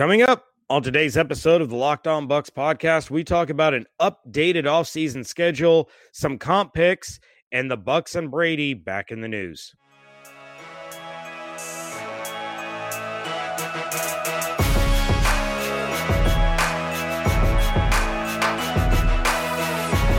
Coming 0.00 0.22
up 0.22 0.46
on 0.70 0.82
today's 0.82 1.18
episode 1.18 1.60
of 1.60 1.68
the 1.68 1.76
Locked 1.76 2.06
On 2.06 2.26
Bucs 2.26 2.48
podcast, 2.48 3.10
we 3.10 3.22
talk 3.22 3.50
about 3.50 3.74
an 3.74 3.84
updated 4.00 4.64
offseason 4.64 5.26
schedule, 5.26 5.90
some 6.10 6.38
comp 6.38 6.72
picks, 6.72 7.20
and 7.52 7.70
the 7.70 7.76
Bucs 7.76 8.16
and 8.16 8.30
Brady 8.30 8.72
back 8.72 9.10
in 9.10 9.20
the 9.20 9.28
news. 9.28 9.74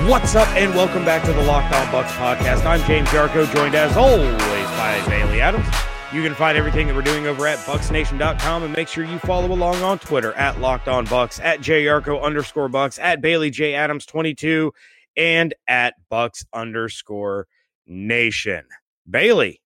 What's 0.07 0.35
up, 0.35 0.47
and 0.49 0.75
welcome 0.75 1.03
back 1.03 1.23
to 1.23 1.33
the 1.33 1.41
Locked 1.41 1.73
On 1.73 1.87
Bucs 1.87 2.11
podcast. 2.17 2.67
I'm 2.67 2.85
James 2.85 3.09
Yarcho, 3.09 3.51
joined 3.51 3.73
as 3.73 3.97
always 3.97 4.37
by 4.77 5.03
Bailey 5.07 5.41
Adams. 5.41 5.65
You 6.13 6.21
can 6.21 6.35
find 6.35 6.57
everything 6.57 6.87
that 6.87 6.95
we're 6.95 7.03
doing 7.03 7.25
over 7.25 7.47
at 7.47 7.57
bucsnation.com 7.59 8.63
and 8.63 8.75
make 8.75 8.89
sure 8.89 9.05
you 9.05 9.17
follow 9.19 9.49
along 9.53 9.81
on 9.81 9.97
Twitter 9.97 10.33
at 10.33 10.59
Locked 10.59 10.89
On 10.89 11.07
Bucs, 11.07 11.41
at 11.41 11.61
JYarcho 11.61 12.21
underscore 12.21 12.67
Bucs, 12.67 12.99
at 13.01 13.21
Bailey 13.21 13.49
J 13.49 13.75
Adams 13.75 14.05
22, 14.05 14.73
and 15.15 15.53
at 15.69 15.93
Bucs 16.11 16.43
underscore 16.53 17.47
Nation. 17.87 18.65
Bailey, 19.09 19.61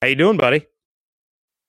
how 0.00 0.08
you 0.08 0.14
doing, 0.14 0.38
buddy? 0.38 0.66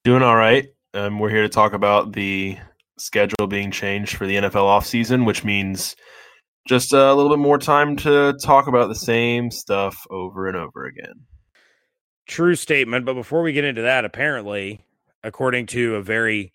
Doing 0.06 0.24
all 0.24 0.38
right. 0.38 0.68
Um, 0.94 1.20
we're 1.20 1.30
here 1.30 1.42
to 1.42 1.50
talk 1.50 1.74
about 1.74 2.14
the 2.14 2.58
schedule 2.98 3.48
being 3.48 3.70
changed 3.70 4.16
for 4.16 4.26
the 4.26 4.36
NFL 4.36 4.80
offseason, 4.80 5.26
which 5.26 5.44
means 5.44 5.98
just 6.70 6.94
a 6.94 7.14
little 7.14 7.30
bit 7.30 7.40
more 7.40 7.58
time 7.58 7.98
to 7.98 8.34
talk 8.46 8.68
about 8.68 8.88
the 8.88 8.96
same 8.96 9.52
stuff 9.52 9.98
over 10.10 10.48
and 10.48 10.56
over 10.56 10.86
again. 10.86 11.26
True 12.30 12.54
statement. 12.54 13.06
But 13.06 13.16
before 13.16 13.42
we 13.42 13.54
get 13.54 13.64
into 13.64 13.82
that, 13.82 14.06
apparently, 14.06 14.82
according 15.24 15.66
to 15.68 15.96
a 15.96 16.02
very 16.04 16.54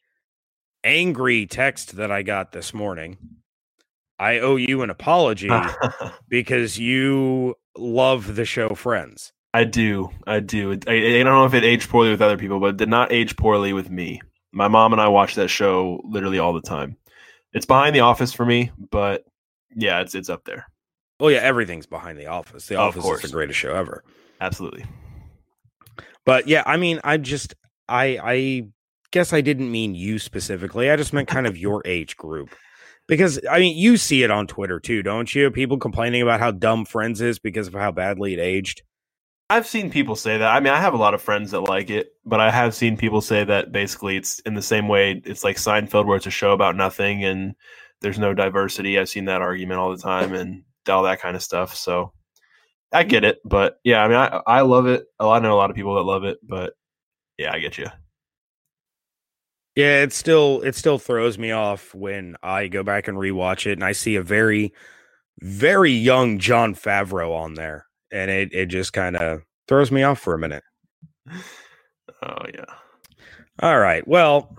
angry 0.84 1.46
text 1.46 1.96
that 1.96 2.12
I 2.12 2.22
got 2.22 2.52
this 2.52 2.72
morning, 2.72 3.18
I 4.16 4.38
owe 4.38 4.54
you 4.54 4.82
an 4.82 4.90
apology 4.90 5.50
because 6.28 6.78
you 6.78 7.56
love 7.76 8.36
the 8.36 8.44
show 8.44 8.68
Friends. 8.76 9.32
I 9.52 9.64
do. 9.64 10.10
I 10.28 10.38
do. 10.38 10.70
I, 10.86 10.92
I, 10.92 11.22
don't 11.24 11.24
know 11.24 11.44
if 11.44 11.54
it 11.54 11.64
aged 11.64 11.90
poorly 11.90 12.10
with 12.10 12.22
other 12.22 12.38
people, 12.38 12.60
but 12.60 12.70
it 12.70 12.76
did 12.76 12.88
not 12.88 13.10
age 13.10 13.36
poorly 13.36 13.72
with 13.72 13.90
me. 13.90 14.20
My 14.52 14.68
mom 14.68 14.92
and 14.92 15.02
I 15.02 15.08
watch 15.08 15.34
that 15.34 15.48
show 15.48 16.00
literally 16.04 16.38
all 16.38 16.52
the 16.52 16.62
time. 16.62 16.96
It's 17.52 17.66
behind 17.66 17.96
The 17.96 18.00
Office 18.00 18.32
for 18.32 18.46
me, 18.46 18.70
but 18.92 19.24
yeah, 19.74 20.02
it's 20.02 20.14
it's 20.14 20.28
up 20.28 20.44
there. 20.44 20.66
Oh 21.18 21.26
yeah, 21.26 21.38
everything's 21.38 21.86
behind 21.86 22.16
The 22.16 22.26
Office. 22.26 22.68
The 22.68 22.76
Office 22.76 23.04
is 23.04 23.22
the 23.22 23.28
greatest 23.36 23.58
show 23.58 23.74
ever. 23.74 24.04
Absolutely. 24.40 24.84
But 26.24 26.48
yeah, 26.48 26.62
I 26.66 26.76
mean, 26.76 27.00
I 27.04 27.16
just 27.16 27.54
I 27.88 28.18
I 28.22 28.68
guess 29.10 29.32
I 29.32 29.40
didn't 29.40 29.70
mean 29.70 29.94
you 29.94 30.18
specifically. 30.18 30.90
I 30.90 30.96
just 30.96 31.12
meant 31.12 31.28
kind 31.28 31.46
of 31.46 31.56
your 31.56 31.82
age 31.84 32.16
group. 32.16 32.54
Because 33.06 33.38
I 33.50 33.58
mean, 33.58 33.76
you 33.76 33.96
see 33.96 34.22
it 34.22 34.30
on 34.30 34.46
Twitter 34.46 34.80
too, 34.80 35.02
don't 35.02 35.32
you? 35.34 35.50
People 35.50 35.78
complaining 35.78 36.22
about 36.22 36.40
how 36.40 36.50
dumb 36.50 36.84
Friends 36.86 37.20
is 37.20 37.38
because 37.38 37.66
of 37.68 37.74
how 37.74 37.92
badly 37.92 38.34
it 38.34 38.40
aged. 38.40 38.82
I've 39.50 39.66
seen 39.66 39.90
people 39.90 40.16
say 40.16 40.38
that. 40.38 40.50
I 40.50 40.58
mean, 40.60 40.72
I 40.72 40.80
have 40.80 40.94
a 40.94 40.98
lot 40.98 41.12
of 41.12 41.20
friends 41.20 41.50
that 41.50 41.60
like 41.60 41.90
it, 41.90 42.14
but 42.24 42.40
I 42.40 42.50
have 42.50 42.74
seen 42.74 42.96
people 42.96 43.20
say 43.20 43.44
that 43.44 43.72
basically 43.72 44.16
it's 44.16 44.38
in 44.40 44.54
the 44.54 44.62
same 44.62 44.88
way 44.88 45.20
it's 45.24 45.44
like 45.44 45.56
Seinfeld 45.56 46.06
where 46.06 46.16
it's 46.16 46.26
a 46.26 46.30
show 46.30 46.52
about 46.52 46.76
nothing 46.76 47.24
and 47.24 47.54
there's 48.00 48.18
no 48.18 48.32
diversity. 48.32 48.98
I've 48.98 49.10
seen 49.10 49.26
that 49.26 49.42
argument 49.42 49.80
all 49.80 49.90
the 49.90 50.02
time 50.02 50.32
and 50.32 50.64
all 50.88 51.02
that 51.02 51.20
kind 51.20 51.36
of 51.36 51.42
stuff. 51.42 51.74
So 51.76 52.12
I 52.94 53.02
get 53.02 53.24
it, 53.24 53.40
but 53.44 53.78
yeah, 53.84 54.02
I 54.02 54.08
mean, 54.08 54.16
I 54.16 54.40
I 54.46 54.60
love 54.62 54.86
it. 54.86 55.06
I 55.18 55.38
know 55.40 55.54
a 55.54 55.58
lot 55.58 55.70
of 55.70 55.76
people 55.76 55.96
that 55.96 56.02
love 56.02 56.24
it, 56.24 56.38
but 56.42 56.74
yeah, 57.38 57.52
I 57.52 57.58
get 57.58 57.76
you. 57.76 57.88
Yeah, 59.74 60.02
it 60.02 60.12
still 60.12 60.60
it 60.62 60.76
still 60.76 60.98
throws 60.98 61.36
me 61.36 61.50
off 61.50 61.94
when 61.94 62.36
I 62.42 62.68
go 62.68 62.82
back 62.84 63.08
and 63.08 63.18
rewatch 63.18 63.66
it 63.66 63.72
and 63.72 63.84
I 63.84 63.92
see 63.92 64.14
a 64.14 64.22
very 64.22 64.72
very 65.40 65.90
young 65.90 66.38
Jon 66.38 66.74
Favreau 66.74 67.34
on 67.36 67.54
there, 67.54 67.86
and 68.12 68.30
it 68.30 68.52
it 68.52 68.66
just 68.66 68.92
kind 68.92 69.16
of 69.16 69.42
throws 69.66 69.90
me 69.90 70.02
off 70.04 70.20
for 70.20 70.34
a 70.34 70.38
minute. 70.38 70.62
Oh 72.22 72.46
yeah. 72.54 72.64
All 73.60 73.78
right. 73.78 74.06
Well, 74.06 74.56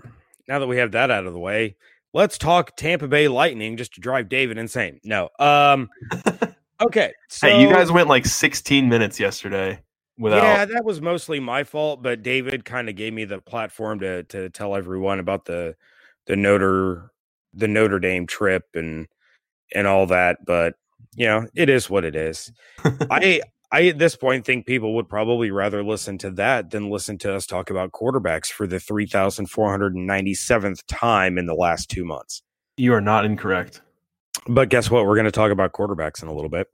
now 0.48 0.58
that 0.58 0.66
we 0.66 0.78
have 0.78 0.92
that 0.92 1.10
out 1.10 1.26
of 1.26 1.32
the 1.32 1.38
way, 1.38 1.76
let's 2.12 2.38
talk 2.38 2.76
Tampa 2.76 3.08
Bay 3.08 3.28
Lightning 3.28 3.76
just 3.76 3.94
to 3.94 4.00
drive 4.00 4.28
David 4.28 4.58
insane. 4.58 5.00
No. 5.02 5.30
Um 5.38 5.88
Okay. 6.80 7.12
So, 7.28 7.48
hey, 7.48 7.62
you 7.62 7.68
guys 7.68 7.90
went 7.90 8.08
like 8.08 8.26
16 8.26 8.88
minutes 8.88 9.18
yesterday 9.18 9.80
without. 10.18 10.42
Yeah, 10.42 10.64
that 10.64 10.84
was 10.84 11.00
mostly 11.00 11.40
my 11.40 11.64
fault, 11.64 12.02
but 12.02 12.22
David 12.22 12.64
kind 12.64 12.88
of 12.88 12.96
gave 12.96 13.12
me 13.12 13.24
the 13.24 13.40
platform 13.40 14.00
to 14.00 14.24
to 14.24 14.50
tell 14.50 14.76
everyone 14.76 15.18
about 15.18 15.44
the 15.44 15.74
the 16.26 16.36
Notre 16.36 17.10
the 17.54 17.68
Notre 17.68 17.98
Dame 17.98 18.26
trip 18.26 18.64
and 18.74 19.06
and 19.74 19.86
all 19.86 20.06
that. 20.06 20.44
But 20.44 20.74
you 21.14 21.26
know, 21.26 21.46
it 21.54 21.68
is 21.68 21.88
what 21.88 22.04
it 22.04 22.16
is. 22.16 22.52
I 23.10 23.40
I 23.72 23.88
at 23.88 23.98
this 23.98 24.14
point 24.14 24.44
think 24.44 24.66
people 24.66 24.94
would 24.94 25.08
probably 25.08 25.50
rather 25.50 25.82
listen 25.82 26.18
to 26.18 26.30
that 26.32 26.70
than 26.70 26.90
listen 26.90 27.18
to 27.18 27.34
us 27.34 27.46
talk 27.46 27.68
about 27.68 27.90
quarterbacks 27.90 28.46
for 28.46 28.66
the 28.66 28.76
3,497th 28.76 30.82
time 30.86 31.36
in 31.36 31.46
the 31.46 31.54
last 31.54 31.90
two 31.90 32.04
months. 32.04 32.42
You 32.76 32.94
are 32.94 33.00
not 33.00 33.24
incorrect. 33.24 33.82
But 34.48 34.68
guess 34.68 34.90
what? 34.90 35.06
We're 35.06 35.16
going 35.16 35.26
to 35.26 35.32
talk 35.32 35.50
about 35.50 35.72
quarterbacks 35.72 36.22
in 36.22 36.28
a 36.28 36.34
little 36.34 36.50
bit. 36.50 36.68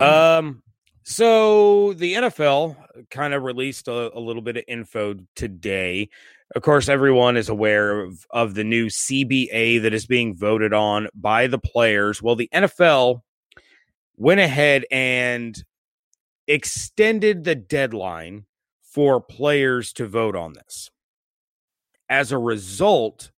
Um, 0.00 0.62
so 1.02 1.92
the 1.94 2.14
NFL 2.14 2.76
kind 3.10 3.34
of 3.34 3.42
released 3.42 3.88
a, 3.88 4.16
a, 4.16 4.20
little 4.20 4.42
bit 4.42 4.56
of 4.56 4.64
info 4.68 5.16
today. 5.34 6.08
Of 6.54 6.62
course, 6.62 6.88
everyone 6.88 7.36
is 7.36 7.48
aware 7.48 8.00
of, 8.00 8.26
of 8.30 8.54
the 8.54 8.64
new 8.64 8.86
CBA 8.86 9.82
that 9.82 9.94
is 9.94 10.06
being 10.06 10.36
voted 10.36 10.72
on 10.72 11.08
by 11.14 11.46
the 11.46 11.58
players. 11.58 12.22
Well, 12.22 12.36
the 12.36 12.48
NFL 12.52 13.22
went 14.16 14.40
ahead 14.40 14.84
and 14.90 15.62
extended 16.46 17.44
the 17.44 17.54
deadline 17.54 18.44
for 18.82 19.20
players 19.20 19.92
to 19.94 20.06
vote 20.06 20.36
on 20.36 20.52
this. 20.52 20.90
As 22.08 22.32
a 22.32 22.38
result, 22.38 23.30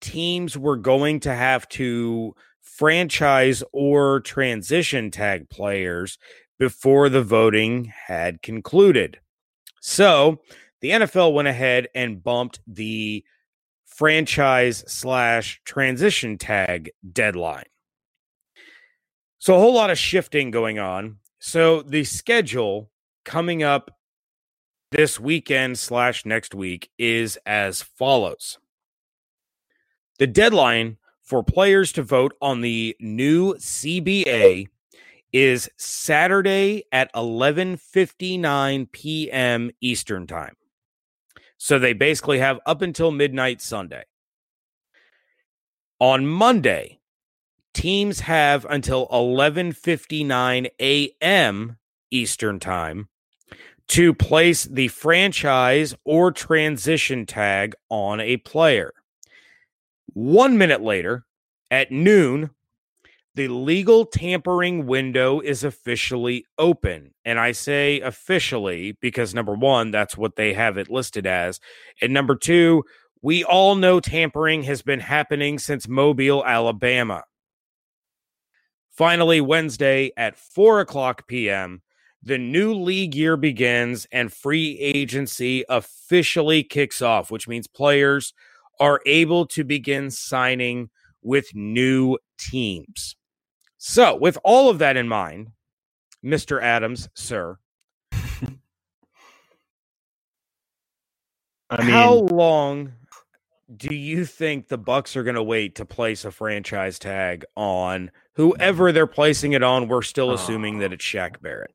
teams 0.00 0.56
were 0.56 0.76
going 0.76 1.20
to 1.20 1.34
have 1.34 1.68
to 1.70 2.34
franchise 2.76 3.62
or 3.72 4.20
transition 4.20 5.10
tag 5.10 5.48
players 5.48 6.18
before 6.58 7.08
the 7.08 7.22
voting 7.22 7.92
had 8.06 8.42
concluded. 8.42 9.18
So 9.80 10.40
the 10.80 10.90
NFL 10.90 11.34
went 11.34 11.46
ahead 11.46 11.88
and 11.94 12.22
bumped 12.22 12.60
the 12.66 13.24
franchise 13.86 14.82
slash 14.88 15.60
transition 15.64 16.36
tag 16.36 16.90
deadline. 17.12 17.66
So 19.38 19.54
a 19.54 19.60
whole 19.60 19.74
lot 19.74 19.90
of 19.90 19.98
shifting 19.98 20.50
going 20.50 20.80
on. 20.80 21.18
So 21.38 21.82
the 21.82 22.02
schedule 22.02 22.90
coming 23.24 23.62
up 23.62 23.92
this 24.90 25.20
weekend 25.20 25.78
slash 25.78 26.26
next 26.26 26.54
week 26.54 26.90
is 26.98 27.38
as 27.46 27.82
follows. 27.82 28.58
The 30.18 30.26
deadline 30.26 30.96
for 31.24 31.42
players 31.42 31.90
to 31.92 32.02
vote 32.02 32.34
on 32.40 32.60
the 32.60 32.94
new 33.00 33.54
CBA 33.54 34.68
is 35.32 35.68
Saturday 35.76 36.84
at 36.92 37.12
11:59 37.14 38.92
p.m. 38.92 39.70
Eastern 39.80 40.26
Time. 40.26 40.54
So 41.56 41.78
they 41.78 41.92
basically 41.94 42.38
have 42.38 42.60
up 42.66 42.82
until 42.82 43.10
midnight 43.10 43.60
Sunday. 43.60 44.04
On 45.98 46.26
Monday, 46.26 47.00
teams 47.72 48.20
have 48.20 48.66
until 48.68 49.08
11:59 49.08 50.68
a.m. 50.80 51.78
Eastern 52.10 52.60
Time 52.60 53.08
to 53.88 54.14
place 54.14 54.64
the 54.64 54.88
franchise 54.88 55.94
or 56.04 56.32
transition 56.32 57.26
tag 57.26 57.74
on 57.90 58.20
a 58.20 58.36
player. 58.38 58.92
One 60.14 60.56
minute 60.56 60.80
later, 60.80 61.26
at 61.70 61.90
noon, 61.90 62.50
the 63.34 63.48
legal 63.48 64.06
tampering 64.06 64.86
window 64.86 65.40
is 65.40 65.64
officially 65.64 66.46
open. 66.56 67.12
And 67.24 67.38
I 67.38 67.50
say 67.52 68.00
officially 68.00 68.96
because 69.00 69.34
number 69.34 69.54
one, 69.54 69.90
that's 69.90 70.16
what 70.16 70.36
they 70.36 70.54
have 70.54 70.78
it 70.78 70.88
listed 70.88 71.26
as. 71.26 71.58
And 72.00 72.12
number 72.12 72.36
two, 72.36 72.84
we 73.22 73.42
all 73.42 73.74
know 73.74 73.98
tampering 73.98 74.62
has 74.64 74.82
been 74.82 75.00
happening 75.00 75.58
since 75.58 75.88
Mobile, 75.88 76.44
Alabama. 76.44 77.24
Finally, 78.90 79.40
Wednesday 79.40 80.12
at 80.16 80.38
4 80.38 80.80
o'clock 80.80 81.26
p.m., 81.26 81.82
the 82.22 82.38
new 82.38 82.72
league 82.72 83.16
year 83.16 83.36
begins 83.36 84.06
and 84.12 84.32
free 84.32 84.78
agency 84.78 85.64
officially 85.68 86.62
kicks 86.62 87.02
off, 87.02 87.30
which 87.30 87.48
means 87.48 87.66
players 87.66 88.32
are 88.80 89.00
able 89.06 89.46
to 89.46 89.64
begin 89.64 90.10
signing 90.10 90.90
with 91.22 91.54
new 91.54 92.18
teams. 92.38 93.16
So, 93.78 94.16
with 94.16 94.38
all 94.44 94.70
of 94.70 94.78
that 94.78 94.96
in 94.96 95.08
mind, 95.08 95.50
Mr. 96.24 96.62
Adams, 96.62 97.08
sir, 97.14 97.58
I 101.70 101.82
mean, 101.82 101.90
how 101.90 102.14
long 102.14 102.92
do 103.74 103.94
you 103.94 104.24
think 104.24 104.68
the 104.68 104.78
Bucs 104.78 105.16
are 105.16 105.22
going 105.22 105.34
to 105.34 105.42
wait 105.42 105.74
to 105.76 105.84
place 105.84 106.24
a 106.24 106.30
franchise 106.30 106.98
tag 106.98 107.44
on 107.56 108.10
whoever 108.36 108.92
they're 108.92 109.06
placing 109.06 109.52
it 109.52 109.62
on? 109.62 109.88
We're 109.88 110.02
still 110.02 110.32
assuming 110.32 110.78
that 110.78 110.92
it's 110.92 111.04
Shaq 111.04 111.40
Barrett. 111.40 111.74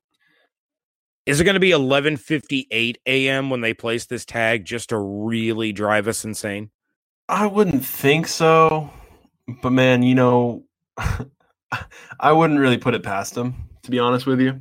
Is 1.25 1.39
it 1.39 1.43
going 1.43 1.55
to 1.55 1.59
be 1.59 1.71
11:58 1.71 2.95
a.m. 3.05 3.49
when 3.49 3.61
they 3.61 3.73
place 3.73 4.05
this 4.05 4.25
tag 4.25 4.65
just 4.65 4.89
to 4.89 4.97
really 4.97 5.71
drive 5.71 6.07
us 6.07 6.23
insane? 6.23 6.71
I 7.29 7.45
wouldn't 7.45 7.85
think 7.85 8.27
so, 8.27 8.89
but 9.61 9.71
man, 9.71 10.01
you 10.03 10.15
know, 10.15 10.63
I 12.19 12.31
wouldn't 12.31 12.59
really 12.59 12.79
put 12.79 12.95
it 12.95 13.03
past 13.03 13.35
them 13.35 13.69
to 13.83 13.91
be 13.91 13.99
honest 13.99 14.25
with 14.25 14.41
you. 14.41 14.59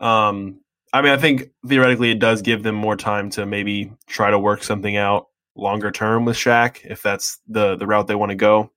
Um, 0.00 0.60
I 0.92 1.02
mean, 1.02 1.12
I 1.12 1.16
think 1.16 1.50
theoretically 1.66 2.10
it 2.10 2.18
does 2.18 2.42
give 2.42 2.62
them 2.62 2.74
more 2.74 2.96
time 2.96 3.30
to 3.30 3.46
maybe 3.46 3.92
try 4.06 4.30
to 4.30 4.38
work 4.38 4.62
something 4.62 4.96
out 4.96 5.28
longer 5.56 5.90
term 5.90 6.24
with 6.24 6.36
Shaq 6.36 6.78
if 6.84 7.02
that's 7.02 7.38
the 7.48 7.76
the 7.76 7.86
route 7.86 8.06
they 8.06 8.14
want 8.14 8.30
to 8.30 8.36
go. 8.36 8.70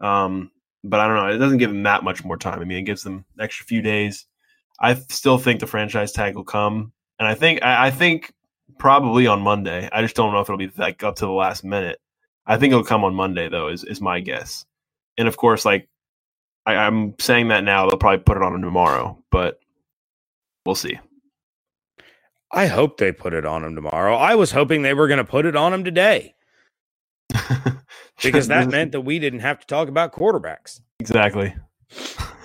Um, 0.00 0.50
but 0.82 1.00
I 1.00 1.06
don't 1.06 1.16
know. 1.16 1.34
It 1.34 1.38
doesn't 1.38 1.58
give 1.58 1.70
them 1.70 1.82
that 1.84 2.04
much 2.04 2.24
more 2.24 2.36
time. 2.36 2.60
I 2.60 2.64
mean, 2.64 2.78
it 2.78 2.82
gives 2.82 3.02
them 3.02 3.24
extra 3.38 3.66
few 3.66 3.82
days. 3.82 4.26
I 4.80 4.94
still 4.94 5.38
think 5.38 5.60
the 5.60 5.66
franchise 5.66 6.12
tag 6.12 6.36
will 6.36 6.44
come, 6.44 6.92
and 7.18 7.28
I 7.28 7.34
think 7.34 7.62
I, 7.62 7.86
I 7.86 7.90
think 7.90 8.32
probably 8.78 9.26
on 9.26 9.40
Monday. 9.40 9.88
I 9.92 10.02
just 10.02 10.16
don't 10.16 10.32
know 10.32 10.40
if 10.40 10.48
it'll 10.48 10.58
be 10.58 10.70
like 10.76 11.02
up 11.02 11.16
to 11.16 11.26
the 11.26 11.32
last 11.32 11.64
minute. 11.64 12.00
I 12.46 12.56
think 12.56 12.72
it'll 12.72 12.84
come 12.84 13.04
on 13.04 13.14
Monday 13.14 13.48
though. 13.48 13.68
Is 13.68 13.84
is 13.84 14.00
my 14.00 14.20
guess. 14.20 14.66
And 15.16 15.28
of 15.28 15.36
course, 15.36 15.64
like 15.64 15.88
I, 16.66 16.76
I'm 16.76 17.14
saying 17.18 17.48
that 17.48 17.64
now, 17.64 17.88
they'll 17.88 17.98
probably 17.98 18.22
put 18.22 18.36
it 18.36 18.42
on 18.42 18.60
tomorrow, 18.60 19.22
but 19.30 19.60
we'll 20.64 20.74
see. 20.74 20.98
I 22.50 22.66
hope 22.66 22.98
they 22.98 23.12
put 23.12 23.34
it 23.34 23.44
on 23.44 23.64
him 23.64 23.74
tomorrow. 23.74 24.14
I 24.14 24.36
was 24.36 24.52
hoping 24.52 24.82
they 24.82 24.94
were 24.94 25.08
going 25.08 25.18
to 25.18 25.24
put 25.24 25.44
it 25.44 25.56
on 25.56 25.74
him 25.74 25.82
today 25.82 26.34
because 28.22 28.46
that 28.48 28.70
meant 28.70 28.92
that 28.92 29.00
we 29.00 29.18
didn't 29.18 29.40
have 29.40 29.58
to 29.60 29.66
talk 29.66 29.88
about 29.88 30.12
quarterbacks. 30.12 30.80
Exactly. 31.00 31.54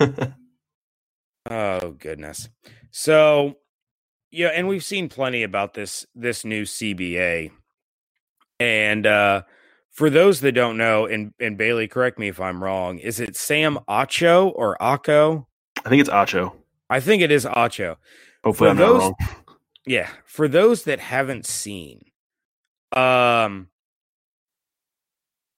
oh 1.50 1.90
goodness. 1.92 2.48
So, 2.90 3.56
yeah, 4.32 4.48
and 4.48 4.66
we've 4.66 4.84
seen 4.84 5.08
plenty 5.08 5.44
about 5.44 5.74
this 5.74 6.06
this 6.14 6.44
new 6.44 6.64
CBA. 6.64 7.52
And 8.58 9.06
uh 9.06 9.42
for 9.90 10.10
those 10.10 10.40
that 10.40 10.52
don't 10.52 10.76
know, 10.76 11.06
and 11.06 11.32
and 11.40 11.58
Bailey, 11.58 11.88
correct 11.88 12.18
me 12.18 12.28
if 12.28 12.40
I'm 12.40 12.62
wrong, 12.62 12.98
is 12.98 13.20
it 13.20 13.36
Sam 13.36 13.78
Acho 13.88 14.52
or 14.54 14.76
Acho? 14.80 15.46
I 15.84 15.88
think 15.88 16.00
it's 16.00 16.10
Acho. 16.10 16.54
I 16.88 17.00
think 17.00 17.22
it 17.22 17.30
is 17.30 17.44
Acho. 17.44 17.96
Hopefully, 18.44 18.68
for 18.68 18.70
I'm 18.70 18.76
those, 18.76 19.00
not 19.00 19.14
wrong. 19.20 19.54
Yeah, 19.86 20.08
for 20.24 20.48
those 20.48 20.84
that 20.84 21.00
haven't 21.00 21.46
seen, 21.46 22.04
um, 22.92 23.68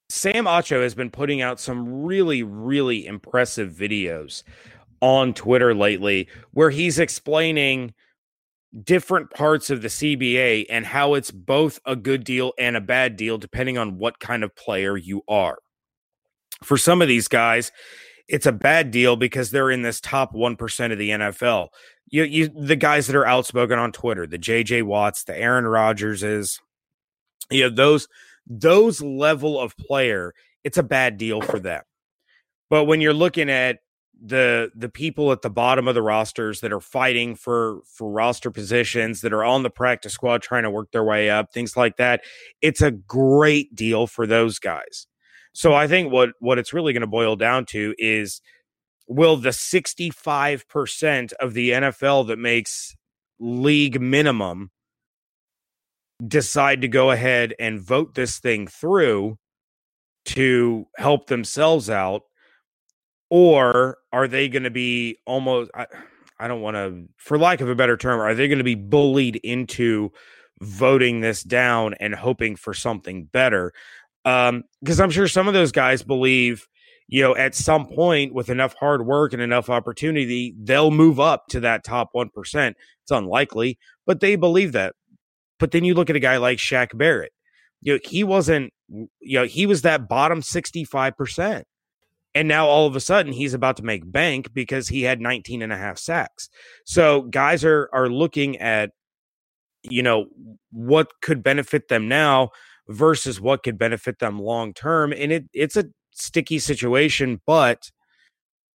Sam 0.08 0.44
Acho 0.44 0.82
has 0.82 0.94
been 0.94 1.10
putting 1.10 1.40
out 1.40 1.58
some 1.58 2.04
really, 2.04 2.42
really 2.42 3.06
impressive 3.06 3.72
videos 3.72 4.42
on 5.00 5.34
Twitter 5.34 5.74
lately 5.74 6.28
where 6.52 6.70
he's 6.70 6.98
explaining 6.98 7.94
different 8.84 9.30
parts 9.30 9.70
of 9.70 9.82
the 9.82 9.88
CBA 9.88 10.66
and 10.70 10.86
how 10.86 11.14
it's 11.14 11.30
both 11.30 11.80
a 11.84 11.94
good 11.94 12.24
deal 12.24 12.52
and 12.58 12.76
a 12.76 12.80
bad 12.80 13.16
deal 13.16 13.38
depending 13.38 13.76
on 13.76 13.98
what 13.98 14.18
kind 14.18 14.42
of 14.42 14.54
player 14.56 14.96
you 14.96 15.22
are. 15.28 15.58
For 16.62 16.78
some 16.78 17.02
of 17.02 17.08
these 17.08 17.28
guys, 17.28 17.72
it's 18.28 18.46
a 18.46 18.52
bad 18.52 18.90
deal 18.90 19.16
because 19.16 19.50
they're 19.50 19.70
in 19.70 19.82
this 19.82 20.00
top 20.00 20.32
1% 20.32 20.92
of 20.92 20.98
the 20.98 21.10
NFL 21.10 21.68
you, 22.12 22.24
you 22.24 22.48
the 22.48 22.76
guys 22.76 23.06
that 23.08 23.16
are 23.16 23.26
outspoken 23.26 23.78
on 23.78 23.90
Twitter, 23.90 24.26
the 24.26 24.38
JJ 24.38 24.84
Watts, 24.84 25.24
the 25.24 25.36
Aaron 25.36 25.64
Rodgerses, 25.64 26.60
you 27.50 27.62
know, 27.62 27.74
those 27.74 28.06
those 28.46 29.00
level 29.00 29.58
of 29.58 29.76
player, 29.76 30.34
it's 30.62 30.78
a 30.78 30.82
bad 30.82 31.16
deal 31.16 31.40
for 31.40 31.58
them. 31.58 31.82
But 32.70 32.84
when 32.84 33.00
you're 33.00 33.14
looking 33.14 33.50
at 33.50 33.78
the 34.24 34.70
the 34.74 34.88
people 34.88 35.32
at 35.32 35.42
the 35.42 35.50
bottom 35.50 35.88
of 35.88 35.94
the 35.96 36.02
rosters 36.02 36.60
that 36.60 36.72
are 36.72 36.80
fighting 36.80 37.34
for 37.34 37.80
for 37.86 38.08
roster 38.10 38.50
positions 38.52 39.20
that 39.20 39.32
are 39.32 39.42
on 39.42 39.64
the 39.64 39.70
practice 39.70 40.12
squad 40.12 40.40
trying 40.42 40.62
to 40.62 40.70
work 40.70 40.92
their 40.92 41.02
way 41.02 41.28
up 41.28 41.52
things 41.52 41.76
like 41.76 41.96
that 41.96 42.22
it's 42.60 42.80
a 42.80 42.92
great 42.92 43.74
deal 43.74 44.06
for 44.06 44.24
those 44.24 44.60
guys 44.60 45.08
so 45.52 45.74
i 45.74 45.88
think 45.88 46.12
what 46.12 46.30
what 46.38 46.56
it's 46.56 46.72
really 46.72 46.92
going 46.92 47.00
to 47.00 47.06
boil 47.08 47.34
down 47.34 47.64
to 47.64 47.94
is 47.98 48.40
will 49.06 49.36
the 49.36 49.50
65% 49.50 51.32
of 51.34 51.54
the 51.54 51.70
NFL 51.70 52.26
that 52.28 52.38
makes 52.38 52.96
league 53.38 54.00
minimum 54.00 54.70
decide 56.26 56.80
to 56.82 56.88
go 56.88 57.10
ahead 57.10 57.54
and 57.58 57.80
vote 57.80 58.14
this 58.14 58.38
thing 58.38 58.66
through 58.66 59.36
to 60.24 60.86
help 60.96 61.26
themselves 61.26 61.90
out? 61.90 62.22
Or 63.34 63.96
are 64.12 64.28
they 64.28 64.50
going 64.50 64.64
to 64.64 64.70
be 64.70 65.16
almost, 65.26 65.70
I, 65.74 65.86
I 66.38 66.48
don't 66.48 66.60
want 66.60 66.76
to, 66.76 67.08
for 67.16 67.38
lack 67.38 67.62
of 67.62 67.68
a 67.70 67.74
better 67.74 67.96
term, 67.96 68.20
are 68.20 68.34
they 68.34 68.46
going 68.46 68.58
to 68.58 68.64
be 68.64 68.74
bullied 68.74 69.36
into 69.36 70.12
voting 70.60 71.20
this 71.20 71.42
down 71.42 71.94
and 71.98 72.14
hoping 72.14 72.56
for 72.56 72.74
something 72.74 73.24
better? 73.24 73.72
Um, 74.26 74.64
because 74.82 75.00
I'm 75.00 75.10
sure 75.10 75.26
some 75.28 75.48
of 75.48 75.54
those 75.54 75.72
guys 75.72 76.02
believe 76.02 76.68
you 77.08 77.22
know, 77.22 77.36
at 77.36 77.54
some 77.54 77.86
point 77.86 78.32
with 78.32 78.48
enough 78.48 78.74
hard 78.80 79.04
work 79.04 79.32
and 79.32 79.42
enough 79.42 79.68
opportunity, 79.68 80.54
they'll 80.58 80.90
move 80.90 81.20
up 81.20 81.46
to 81.48 81.60
that 81.60 81.84
top 81.84 82.08
1%. 82.14 82.28
It's 83.02 83.10
unlikely, 83.10 83.78
but 84.06 84.20
they 84.20 84.36
believe 84.36 84.72
that. 84.72 84.94
But 85.58 85.72
then 85.72 85.84
you 85.84 85.94
look 85.94 86.08
at 86.08 86.16
a 86.16 86.20
guy 86.20 86.38
like 86.38 86.56
Shaq 86.56 86.96
Barrett. 86.96 87.32
You 87.82 87.94
know, 87.94 87.98
he 88.02 88.24
wasn't, 88.24 88.72
you 88.88 89.38
know, 89.38 89.44
he 89.44 89.66
was 89.66 89.82
that 89.82 90.08
bottom 90.08 90.40
65%. 90.40 91.64
And 92.34 92.48
now 92.48 92.66
all 92.66 92.86
of 92.86 92.96
a 92.96 93.00
sudden 93.00 93.32
he's 93.32 93.54
about 93.54 93.76
to 93.76 93.82
make 93.82 94.10
bank 94.10 94.54
because 94.54 94.88
he 94.88 95.02
had 95.02 95.20
19 95.20 95.62
and 95.62 95.72
a 95.72 95.76
half 95.76 95.98
sacks. 95.98 96.48
So 96.84 97.22
guys 97.22 97.64
are 97.64 97.88
are 97.92 98.08
looking 98.08 98.58
at 98.58 98.90
you 99.82 100.02
know 100.02 100.26
what 100.70 101.10
could 101.20 101.42
benefit 101.42 101.88
them 101.88 102.08
now 102.08 102.50
versus 102.88 103.40
what 103.40 103.62
could 103.62 103.78
benefit 103.78 104.18
them 104.18 104.40
long 104.40 104.72
term. 104.74 105.12
And 105.12 105.32
it 105.32 105.44
it's 105.52 105.76
a 105.76 105.84
sticky 106.12 106.58
situation, 106.58 107.40
but 107.46 107.90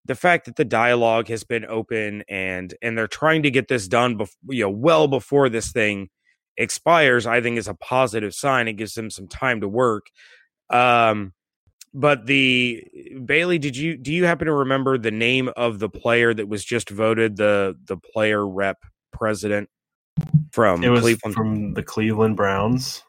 the 0.05 0.15
fact 0.15 0.45
that 0.45 0.55
the 0.55 0.65
dialogue 0.65 1.27
has 1.27 1.43
been 1.43 1.65
open 1.65 2.23
and 2.29 2.73
and 2.81 2.97
they're 2.97 3.07
trying 3.07 3.43
to 3.43 3.51
get 3.51 3.67
this 3.67 3.87
done 3.87 4.17
before 4.17 4.37
you 4.49 4.63
know 4.63 4.69
well 4.69 5.07
before 5.07 5.49
this 5.49 5.71
thing 5.71 6.09
expires 6.55 7.27
i 7.27 7.41
think 7.41 7.57
is 7.57 7.67
a 7.67 7.73
positive 7.75 8.33
sign. 8.33 8.67
It 8.67 8.73
gives 8.73 8.93
them 8.93 9.09
some 9.09 9.27
time 9.27 9.61
to 9.61 9.67
work. 9.67 10.07
Um 10.69 11.33
but 11.97 12.27
the 12.27 12.85
bailey 13.25 13.57
did 13.57 13.75
you 13.75 13.97
do 13.97 14.13
you 14.13 14.25
happen 14.25 14.45
to 14.45 14.53
remember 14.53 14.97
the 14.97 15.11
name 15.11 15.49
of 15.57 15.79
the 15.79 15.89
player 15.89 16.33
that 16.33 16.47
was 16.47 16.63
just 16.63 16.89
voted 16.89 17.37
the 17.37 17.75
the 17.85 17.97
player 17.97 18.47
rep 18.47 18.77
president 19.11 19.67
from 20.51 20.83
it 20.83 20.89
was 20.89 21.01
Cleveland? 21.01 21.35
from 21.35 21.73
the 21.73 21.83
Cleveland 21.83 22.35
Browns. 22.35 23.03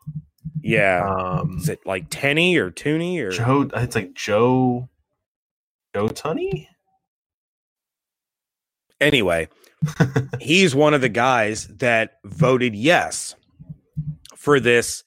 Yeah. 0.63 1.07
Um, 1.09 1.59
Is 1.59 1.69
it 1.69 1.81
like 1.87 2.07
Tenny 2.11 2.57
or 2.57 2.71
Tooney 2.71 3.21
or 3.21 3.31
Joe? 3.31 3.69
It's 3.75 3.95
like 3.95 4.15
Joe. 4.15 4.89
Joe 5.95 6.09
Tunney. 6.09 6.67
Anyway, 9.01 9.49
he's 10.41 10.75
one 10.75 10.95
of 10.95 11.01
the 11.01 11.09
guys 11.09 11.67
that 11.69 12.19
voted 12.25 12.75
yes 12.75 13.35
for 14.37 14.61
this 14.61 15.05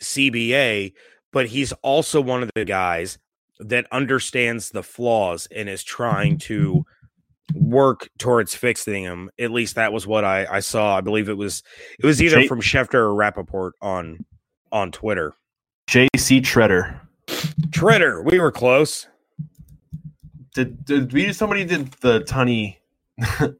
CBA, 0.00 0.92
but 1.32 1.46
he's 1.46 1.72
also 1.82 2.20
one 2.20 2.42
of 2.42 2.50
the 2.54 2.64
guys 2.64 3.18
that 3.58 3.86
understands 3.90 4.70
the 4.70 4.82
flaws 4.82 5.48
and 5.54 5.68
is 5.68 5.82
trying 5.82 6.36
to 6.36 6.84
work 7.54 8.08
towards 8.18 8.54
fixing 8.54 9.04
them. 9.04 9.30
At 9.38 9.50
least 9.50 9.74
that 9.76 9.92
was 9.92 10.06
what 10.06 10.24
I, 10.24 10.46
I 10.50 10.60
saw. 10.60 10.96
I 10.96 11.00
believe 11.00 11.28
it 11.28 11.36
was 11.36 11.62
it 11.98 12.06
was 12.06 12.22
either 12.22 12.44
from 12.44 12.60
Schefter 12.60 12.94
or 12.94 13.14
Rapoport 13.14 13.74
on 13.80 14.24
on 14.70 14.92
Twitter. 14.92 15.34
JC 15.88 16.40
Tretter. 16.40 17.00
Tretter, 17.70 18.24
we 18.24 18.38
were 18.38 18.52
close. 18.52 19.08
Did 20.54 20.84
did 20.84 21.12
we 21.12 21.32
somebody 21.32 21.64
did 21.64 21.92
the 22.00 22.20
Tunney 22.20 22.76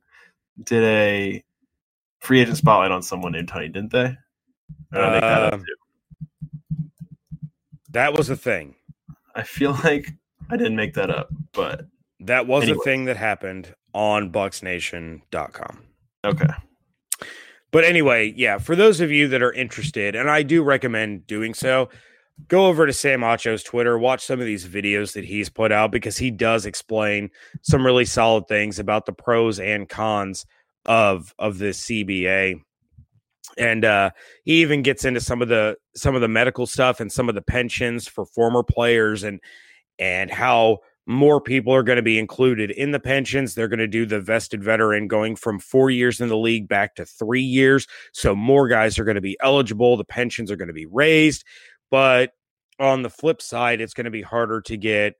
did 0.64 0.84
a 0.84 1.44
free 2.20 2.40
agent 2.40 2.58
spotlight 2.58 2.90
on 2.90 3.02
someone 3.02 3.32
named 3.32 3.48
Tunney, 3.48 3.72
didn't 3.72 3.92
they? 3.92 4.16
Uh, 4.92 5.58
that 7.92 8.16
was 8.16 8.28
a 8.28 8.36
thing. 8.36 8.74
I 9.34 9.42
feel 9.42 9.72
like 9.84 10.12
I 10.50 10.56
didn't 10.56 10.76
make 10.76 10.94
that 10.94 11.10
up, 11.10 11.28
but 11.52 11.86
that 12.20 12.46
was 12.46 12.64
anyway. 12.64 12.78
a 12.78 12.84
thing 12.84 13.04
that 13.06 13.16
happened 13.16 13.74
on 13.94 14.30
bucsnation.com. 14.30 15.82
Okay. 16.24 16.46
But 17.70 17.84
anyway, 17.84 18.34
yeah, 18.36 18.58
for 18.58 18.76
those 18.76 19.00
of 19.00 19.10
you 19.10 19.28
that 19.28 19.42
are 19.42 19.52
interested, 19.52 20.14
and 20.14 20.30
I 20.30 20.42
do 20.42 20.62
recommend 20.62 21.26
doing 21.26 21.54
so, 21.54 21.88
go 22.48 22.66
over 22.66 22.86
to 22.86 22.92
Sam 22.92 23.24
Acho's 23.24 23.62
Twitter, 23.62 23.98
watch 23.98 24.24
some 24.24 24.40
of 24.40 24.46
these 24.46 24.66
videos 24.66 25.14
that 25.14 25.24
he's 25.24 25.48
put 25.48 25.72
out 25.72 25.90
because 25.90 26.18
he 26.18 26.30
does 26.30 26.66
explain 26.66 27.30
some 27.62 27.84
really 27.84 28.04
solid 28.04 28.46
things 28.46 28.78
about 28.78 29.06
the 29.06 29.12
pros 29.12 29.58
and 29.58 29.88
cons 29.88 30.44
of 30.84 31.34
of 31.38 31.58
this 31.58 31.80
CBA. 31.82 32.60
And 33.58 33.84
uh, 33.84 34.10
he 34.44 34.60
even 34.62 34.82
gets 34.82 35.04
into 35.04 35.20
some 35.20 35.42
of 35.42 35.48
the 35.48 35.76
some 35.94 36.14
of 36.14 36.20
the 36.20 36.28
medical 36.28 36.66
stuff 36.66 37.00
and 37.00 37.12
some 37.12 37.28
of 37.28 37.34
the 37.34 37.42
pensions 37.42 38.08
for 38.08 38.24
former 38.24 38.62
players 38.62 39.22
and 39.22 39.40
and 39.98 40.30
how 40.30 40.78
more 41.06 41.40
people 41.40 41.74
are 41.74 41.82
going 41.82 41.96
to 41.96 42.02
be 42.02 42.18
included 42.18 42.70
in 42.70 42.92
the 42.92 43.00
pensions. 43.00 43.54
They're 43.54 43.68
going 43.68 43.80
to 43.80 43.88
do 43.88 44.06
the 44.06 44.20
vested 44.20 44.62
veteran 44.62 45.08
going 45.08 45.36
from 45.36 45.58
four 45.58 45.90
years 45.90 46.20
in 46.20 46.28
the 46.28 46.36
league 46.36 46.68
back 46.68 46.94
to 46.94 47.04
three 47.04 47.42
years. 47.42 47.86
So 48.12 48.34
more 48.34 48.68
guys 48.68 48.98
are 48.98 49.04
going 49.04 49.16
to 49.16 49.20
be 49.20 49.36
eligible. 49.42 49.96
The 49.96 50.04
pensions 50.04 50.50
are 50.50 50.56
going 50.56 50.68
to 50.68 50.74
be 50.74 50.86
raised. 50.86 51.44
But 51.90 52.32
on 52.78 53.02
the 53.02 53.10
flip 53.10 53.42
side, 53.42 53.80
it's 53.80 53.94
going 53.94 54.04
to 54.04 54.10
be 54.10 54.22
harder 54.22 54.60
to 54.62 54.76
get, 54.76 55.14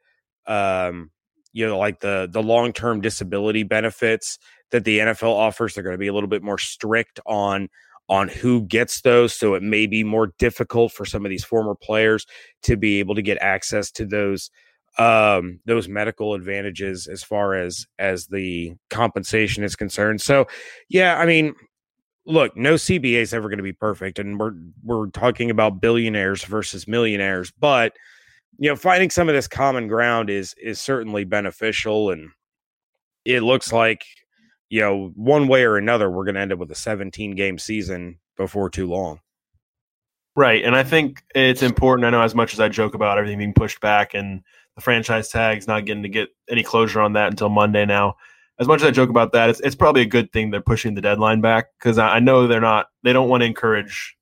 um, 0.46 1.10
you 1.52 1.66
know, 1.66 1.78
like 1.78 2.00
the 2.00 2.28
the 2.30 2.42
long 2.42 2.72
term 2.72 3.00
disability 3.00 3.64
benefits 3.64 4.38
that 4.70 4.84
the 4.84 5.00
NFL 5.00 5.34
offers. 5.34 5.74
They're 5.74 5.84
going 5.84 5.94
to 5.94 5.98
be 5.98 6.06
a 6.06 6.14
little 6.14 6.28
bit 6.28 6.42
more 6.42 6.58
strict 6.58 7.20
on 7.26 7.68
on 8.08 8.28
who 8.28 8.62
gets 8.62 9.00
those. 9.02 9.34
So 9.34 9.54
it 9.54 9.62
may 9.62 9.86
be 9.86 10.04
more 10.04 10.32
difficult 10.38 10.92
for 10.92 11.04
some 11.04 11.24
of 11.24 11.30
these 11.30 11.44
former 11.44 11.74
players 11.74 12.26
to 12.62 12.76
be 12.76 12.98
able 12.98 13.14
to 13.14 13.22
get 13.22 13.38
access 13.40 13.90
to 13.92 14.06
those 14.06 14.50
um 14.98 15.58
those 15.64 15.88
medical 15.88 16.34
advantages 16.34 17.06
as 17.06 17.22
far 17.22 17.54
as 17.54 17.86
as 17.98 18.26
the 18.26 18.74
compensation 18.90 19.64
is 19.64 19.74
concerned 19.74 20.20
so 20.20 20.46
yeah 20.90 21.16
i 21.18 21.24
mean 21.24 21.54
look 22.26 22.54
no 22.58 22.74
cba 22.74 23.14
is 23.14 23.32
ever 23.32 23.48
going 23.48 23.56
to 23.56 23.62
be 23.62 23.72
perfect 23.72 24.18
and 24.18 24.38
we're 24.38 24.52
we're 24.84 25.06
talking 25.08 25.50
about 25.50 25.80
billionaires 25.80 26.44
versus 26.44 26.86
millionaires 26.86 27.50
but 27.58 27.94
you 28.58 28.68
know 28.68 28.76
finding 28.76 29.08
some 29.08 29.30
of 29.30 29.34
this 29.34 29.48
common 29.48 29.88
ground 29.88 30.28
is 30.28 30.54
is 30.62 30.78
certainly 30.78 31.24
beneficial 31.24 32.10
and 32.10 32.28
it 33.24 33.40
looks 33.40 33.72
like 33.72 34.04
you 34.72 34.80
know 34.80 35.12
one 35.14 35.48
way 35.48 35.64
or 35.64 35.76
another 35.76 36.10
we're 36.10 36.24
going 36.24 36.34
to 36.34 36.40
end 36.40 36.52
up 36.52 36.58
with 36.58 36.70
a 36.70 36.74
17 36.74 37.34
game 37.34 37.58
season 37.58 38.18
before 38.36 38.70
too 38.70 38.86
long 38.86 39.20
right 40.34 40.64
and 40.64 40.74
i 40.74 40.82
think 40.82 41.22
it's 41.34 41.62
important 41.62 42.06
i 42.06 42.10
know 42.10 42.22
as 42.22 42.34
much 42.34 42.52
as 42.52 42.60
i 42.60 42.68
joke 42.68 42.94
about 42.94 43.18
everything 43.18 43.38
being 43.38 43.52
pushed 43.52 43.80
back 43.80 44.14
and 44.14 44.42
the 44.74 44.80
franchise 44.80 45.28
tag's 45.28 45.66
not 45.66 45.84
getting 45.84 46.02
to 46.02 46.08
get 46.08 46.30
any 46.48 46.62
closure 46.62 47.00
on 47.00 47.14
that 47.14 47.30
until 47.30 47.48
Monday 47.48 47.84
now. 47.84 48.16
As 48.58 48.68
much 48.68 48.82
as 48.82 48.86
I 48.86 48.90
joke 48.90 49.10
about 49.10 49.32
that, 49.32 49.50
it's, 49.50 49.60
it's 49.60 49.74
probably 49.74 50.02
a 50.02 50.06
good 50.06 50.32
thing 50.32 50.50
they're 50.50 50.60
pushing 50.60 50.94
the 50.94 51.00
deadline 51.00 51.40
back 51.40 51.66
because 51.78 51.98
I, 51.98 52.16
I, 52.16 52.20
know 52.20 52.46
they're 52.46 52.60
not, 52.60 52.86
they 53.02 53.12
don't 53.12 53.28
want 53.28 53.42
to 53.42 53.46
encourage, 53.46 54.16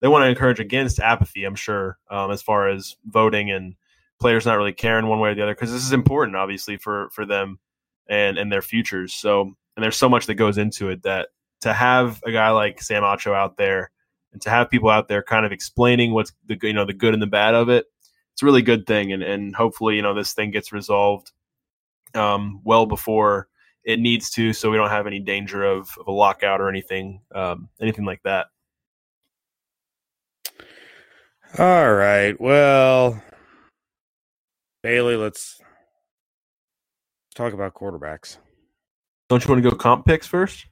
they 0.00 0.08
want 0.08 0.22
to 0.22 0.28
encourage 0.28 0.60
against 0.60 1.00
apathy, 1.00 1.44
I'm 1.44 1.56
sure, 1.56 1.98
um, 2.10 2.30
as 2.30 2.42
far 2.42 2.68
as 2.68 2.96
voting 3.04 3.50
and 3.50 3.74
players 4.20 4.46
not 4.46 4.56
really 4.56 4.72
caring 4.72 5.08
one 5.08 5.18
way 5.18 5.30
or 5.30 5.34
the 5.34 5.42
other 5.42 5.54
because 5.54 5.72
this 5.72 5.84
is 5.84 5.92
important, 5.92 6.36
obviously, 6.36 6.76
for, 6.76 7.10
for 7.10 7.26
them 7.26 7.58
and, 8.08 8.38
and 8.38 8.50
their 8.50 8.62
futures. 8.62 9.12
So, 9.12 9.56
and 9.76 9.82
there's 9.82 9.96
so 9.96 10.08
much 10.08 10.26
that 10.26 10.34
goes 10.34 10.58
into 10.58 10.88
it 10.90 11.02
that 11.02 11.28
to 11.60 11.72
have 11.72 12.20
a 12.24 12.32
guy 12.32 12.50
like 12.50 12.82
Sam 12.82 13.02
Acho 13.02 13.34
out 13.34 13.56
there 13.56 13.90
and 14.32 14.42
to 14.42 14.50
have 14.50 14.70
people 14.70 14.90
out 14.90 15.08
there 15.08 15.22
kind 15.22 15.46
of 15.46 15.52
explaining 15.52 16.12
what's 16.12 16.32
the 16.46 16.58
you 16.62 16.72
know 16.72 16.84
the 16.84 16.92
good 16.92 17.14
and 17.14 17.22
the 17.22 17.26
bad 17.26 17.54
of 17.54 17.68
it 17.68 17.86
it's 18.32 18.42
a 18.42 18.46
really 18.46 18.62
good 18.62 18.86
thing, 18.86 19.12
and 19.12 19.22
and 19.22 19.54
hopefully 19.54 19.96
you 19.96 20.02
know 20.02 20.14
this 20.14 20.32
thing 20.32 20.50
gets 20.50 20.72
resolved 20.72 21.32
um, 22.14 22.60
well 22.64 22.86
before 22.86 23.48
it 23.84 23.98
needs 23.98 24.30
to, 24.30 24.52
so 24.52 24.70
we 24.70 24.76
don't 24.76 24.90
have 24.90 25.06
any 25.06 25.18
danger 25.18 25.64
of, 25.64 25.90
of 25.98 26.06
a 26.06 26.12
lockout 26.12 26.60
or 26.60 26.68
anything 26.68 27.20
um, 27.34 27.68
anything 27.80 28.04
like 28.04 28.22
that. 28.24 28.46
All 31.58 31.92
right. 31.92 32.40
Well, 32.40 33.22
Bailey, 34.82 35.16
let's 35.16 35.60
talk 37.34 37.52
about 37.52 37.74
quarterbacks. 37.74 38.38
Don't 39.32 39.42
you 39.42 39.48
want 39.48 39.64
to 39.64 39.70
go 39.70 39.74
comp 39.74 40.04
picks 40.04 40.26
first? 40.26 40.66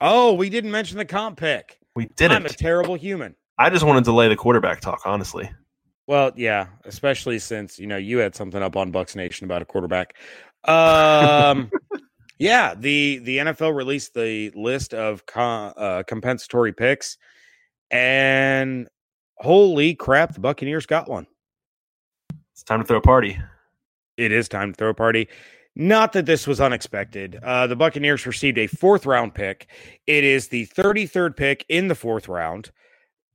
Oh, 0.00 0.32
we 0.32 0.48
didn't 0.48 0.70
mention 0.70 0.96
the 0.96 1.04
comp 1.04 1.38
pick. 1.38 1.78
We 1.94 2.06
didn't. 2.16 2.38
I'm 2.38 2.46
a 2.46 2.48
terrible 2.48 2.94
human. 2.94 3.36
I 3.58 3.68
just 3.68 3.84
want 3.84 3.98
to 3.98 4.10
delay 4.10 4.26
the 4.26 4.36
quarterback 4.36 4.80
talk, 4.80 5.02
honestly. 5.04 5.50
Well, 6.06 6.32
yeah, 6.34 6.68
especially 6.86 7.38
since 7.38 7.78
you 7.78 7.86
know 7.86 7.98
you 7.98 8.16
had 8.16 8.34
something 8.34 8.62
up 8.62 8.74
on 8.78 8.90
Bucs 8.90 9.14
Nation 9.16 9.44
about 9.44 9.60
a 9.60 9.66
quarterback. 9.66 10.16
Um, 10.64 11.70
yeah, 12.38 12.74
the 12.74 13.18
the 13.18 13.36
NFL 13.36 13.76
released 13.76 14.14
the 14.14 14.50
list 14.54 14.94
of 14.94 15.26
com, 15.26 15.74
uh, 15.76 16.04
compensatory 16.04 16.72
picks, 16.72 17.18
and 17.90 18.88
holy 19.36 19.94
crap, 19.94 20.32
the 20.32 20.40
Buccaneers 20.40 20.86
got 20.86 21.06
one. 21.06 21.26
It's 22.54 22.62
time 22.62 22.80
to 22.80 22.86
throw 22.86 22.96
a 22.96 23.02
party. 23.02 23.38
It 24.16 24.32
is 24.32 24.48
time 24.48 24.72
to 24.72 24.74
throw 24.74 24.88
a 24.88 24.94
party. 24.94 25.28
Not 25.76 26.12
that 26.12 26.26
this 26.26 26.46
was 26.46 26.60
unexpected. 26.60 27.40
Uh, 27.42 27.66
the 27.66 27.76
Buccaneers 27.76 28.26
received 28.26 28.58
a 28.58 28.68
fourth 28.68 29.06
round 29.06 29.34
pick. 29.34 29.68
It 30.06 30.22
is 30.22 30.48
the 30.48 30.66
33rd 30.68 31.36
pick 31.36 31.64
in 31.68 31.88
the 31.88 31.96
fourth 31.96 32.28
round 32.28 32.70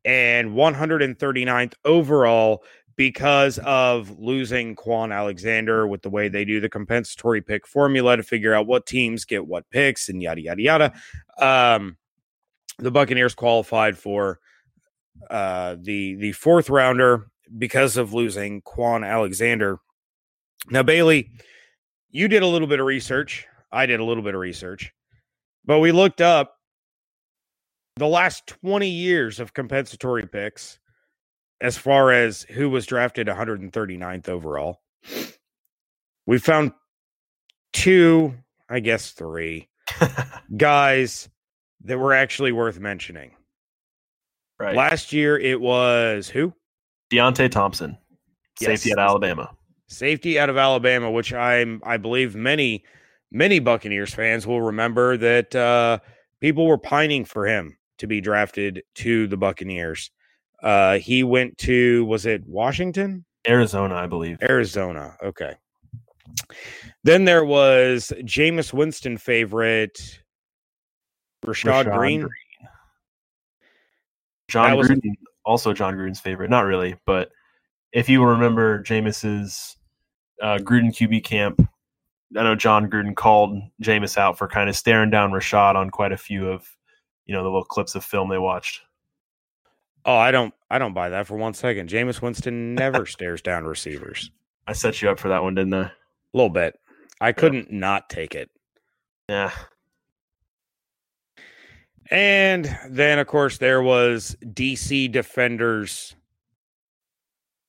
and 0.06 0.52
139th 0.52 1.74
overall 1.84 2.64
because 2.96 3.60
of 3.60 4.20
losing 4.20 4.76
Kwon 4.76 5.14
Alexander 5.14 5.88
with 5.88 6.02
the 6.02 6.10
way 6.10 6.28
they 6.28 6.46
do 6.46 6.60
the 6.60 6.70
compensatory 6.70 7.42
pick 7.42 7.68
formula 7.68 8.18
to 8.18 8.24
figure 8.24 8.54
out 8.54 8.68
what 8.68 8.86
teams 8.86 9.26
get 9.26 9.46
what 9.46 9.70
picks 9.70 10.10
and 10.10 10.22
yada 10.22 10.42
yada 10.42 10.62
yada. 10.62 10.94
Um, 11.38 11.98
the 12.78 12.92
Buccaneers 12.92 13.36
qualified 13.36 13.98
for 13.98 14.40
uh, 15.30 15.76
the 15.80 16.16
the 16.16 16.32
fourth 16.34 16.70
rounder 16.70 17.28
because 17.58 17.98
of 17.98 18.14
losing 18.14 18.62
Kwon 18.62 19.08
Alexander. 19.08 19.80
Now, 20.70 20.84
Bailey, 20.84 21.32
you 22.12 22.28
did 22.28 22.44
a 22.44 22.48
little 22.48 22.68
bit 22.68 22.80
of 22.80 22.86
research. 22.86 23.48
I 23.72 23.86
did 23.86 24.00
a 24.00 24.04
little 24.04 24.24
bit 24.24 24.34
of 24.34 24.42
research, 24.42 24.94
but 25.66 25.80
we 25.80 25.92
looked 25.92 26.22
up 26.22 26.56
the 27.98 28.08
last 28.08 28.48
20 28.48 28.90
years 28.90 29.40
of 29.40 29.54
compensatory 29.54 30.26
picks 30.26 30.80
as 31.62 31.78
far 31.78 32.12
as 32.12 32.44
who 32.44 32.70
was 32.70 32.86
drafted 32.86 33.28
139th 33.28 34.30
overall. 34.30 34.82
We 36.26 36.40
found 36.40 36.72
two, 37.74 38.36
I 38.70 38.80
guess 38.80 39.12
three 39.12 39.68
guys 40.58 41.30
that 41.84 41.98
were 41.98 42.14
actually 42.14 42.52
worth 42.52 42.80
mentioning. 42.80 43.32
Right. 44.60 44.76
Last 44.76 45.14
year 45.14 45.38
it 45.38 45.60
was 45.60 46.30
who? 46.30 46.54
Deionte 47.12 47.50
Thompson, 47.50 47.98
safety 48.60 48.90
yes. 48.90 48.98
at 48.98 49.00
Alabama. 49.00 49.52
Safety 49.90 50.40
out 50.40 50.50
of 50.50 50.58
Alabama, 50.58 51.10
which 51.12 51.34
I'm 51.34 51.82
I 51.84 51.98
believe 51.98 52.36
many 52.36 52.84
many 53.32 53.60
Buccaneers 53.60 54.14
fans 54.14 54.46
will 54.46 54.62
remember 54.62 55.18
that 55.18 55.56
uh, 55.56 56.00
people 56.40 56.68
were 56.68 56.78
pining 56.78 57.26
for 57.26 57.46
him 57.46 57.78
to 57.98 58.08
be 58.08 58.22
drafted 58.22 58.84
to 58.96 59.28
the 59.28 59.38
Buccaneers. 59.38 60.12
Uh, 60.62 61.00
he 61.00 61.24
went 61.24 61.58
to 61.60 62.06
was 62.06 62.26
it 62.26 62.44
Washington? 62.46 63.26
Arizona, 63.48 63.96
I 63.96 64.08
believe. 64.08 64.38
Arizona. 64.42 65.16
Okay. 65.24 65.56
Then 67.04 67.26
there 67.26 67.46
was 67.46 68.14
Jameis 68.24 68.72
Winston 68.72 69.18
favorite 69.18 70.22
Rashad, 71.46 71.86
Rashad 71.86 71.98
Greene. 71.98 72.20
Greene. 72.22 72.32
Jon 74.50 74.78
was, 74.78 74.90
Gruden, 74.90 75.14
also 75.46 75.74
Jon 75.74 75.96
Gruden's 75.96 76.20
favorite. 76.20 76.50
Not 76.50 76.66
really, 76.66 76.96
but 77.06 77.30
if 77.92 78.10
you 78.10 78.24
remember 78.24 78.84
Jameis's 78.84 79.78
uh, 80.42 80.58
Gruden 80.58 80.92
QB 80.92 81.24
camp, 81.24 81.68
I 82.38 82.44
know 82.44 82.56
Jon 82.56 82.90
Gruden 82.90 83.16
called 83.16 83.60
Jameis 83.82 84.18
out 84.18 84.38
for 84.38 84.48
kind 84.48 84.70
of 84.70 84.76
staring 84.76 85.10
down 85.10 85.32
Rashad 85.32 85.76
on 85.76 85.90
quite 85.90 86.12
a 86.12 86.18
few 86.18 86.50
of 86.50 86.68
you 87.26 87.34
know 87.34 87.44
the 87.44 87.50
little 87.50 87.64
clips 87.64 87.96
of 87.96 88.04
film 88.04 88.30
they 88.30 88.38
watched. 88.38 88.82
Oh, 90.06 90.16
I 90.16 90.32
don't 90.32 90.54
I 90.70 90.78
don't 90.80 90.94
buy 90.94 91.10
that 91.10 91.28
for 91.28 91.38
one 91.38 91.54
second. 91.54 91.90
Jameis 91.90 92.22
Winston 92.22 92.76
never 92.76 93.06
stares 93.08 93.42
down 93.42 93.66
receivers. 93.66 94.32
I 94.68 94.74
set 94.74 95.02
you 95.02 95.10
up 95.10 95.20
for 95.20 95.30
that 95.30 95.44
one, 95.44 95.56
didn't 95.56 95.74
I? 95.74 95.82
A 95.86 95.92
little 96.34 96.50
bit. 96.50 96.80
I 97.22 97.32
couldn't 97.32 97.72
yeah. 97.72 97.80
not 97.80 98.10
take 98.10 98.36
it. 98.36 98.50
Yeah. 99.28 99.52
And 102.12 102.78
then 102.90 103.20
of 103.20 103.28
course 103.28 103.58
there 103.58 103.82
was 103.82 104.36
DC 104.44 105.12
Defenders 105.12 106.16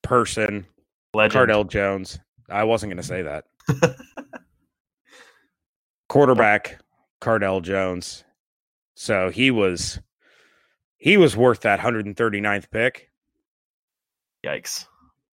person 0.03 0.67
Legend. 1.15 1.50
Cardale 1.50 1.69
Jones. 1.69 2.19
I 2.50 2.64
wasn't 2.64 2.90
going 2.90 3.02
to 3.02 3.02
say 3.02 3.23
that. 3.23 3.45
Quarterback 6.09 6.80
Cardale 7.21 7.62
Jones. 7.62 8.25
So 8.95 9.30
he 9.30 9.50
was 9.50 10.00
he 10.99 11.16
was 11.16 11.37
worth 11.37 11.61
that 11.61 11.80
139th 11.80 12.71
pick. 12.71 13.11
Yikes. 14.45 14.87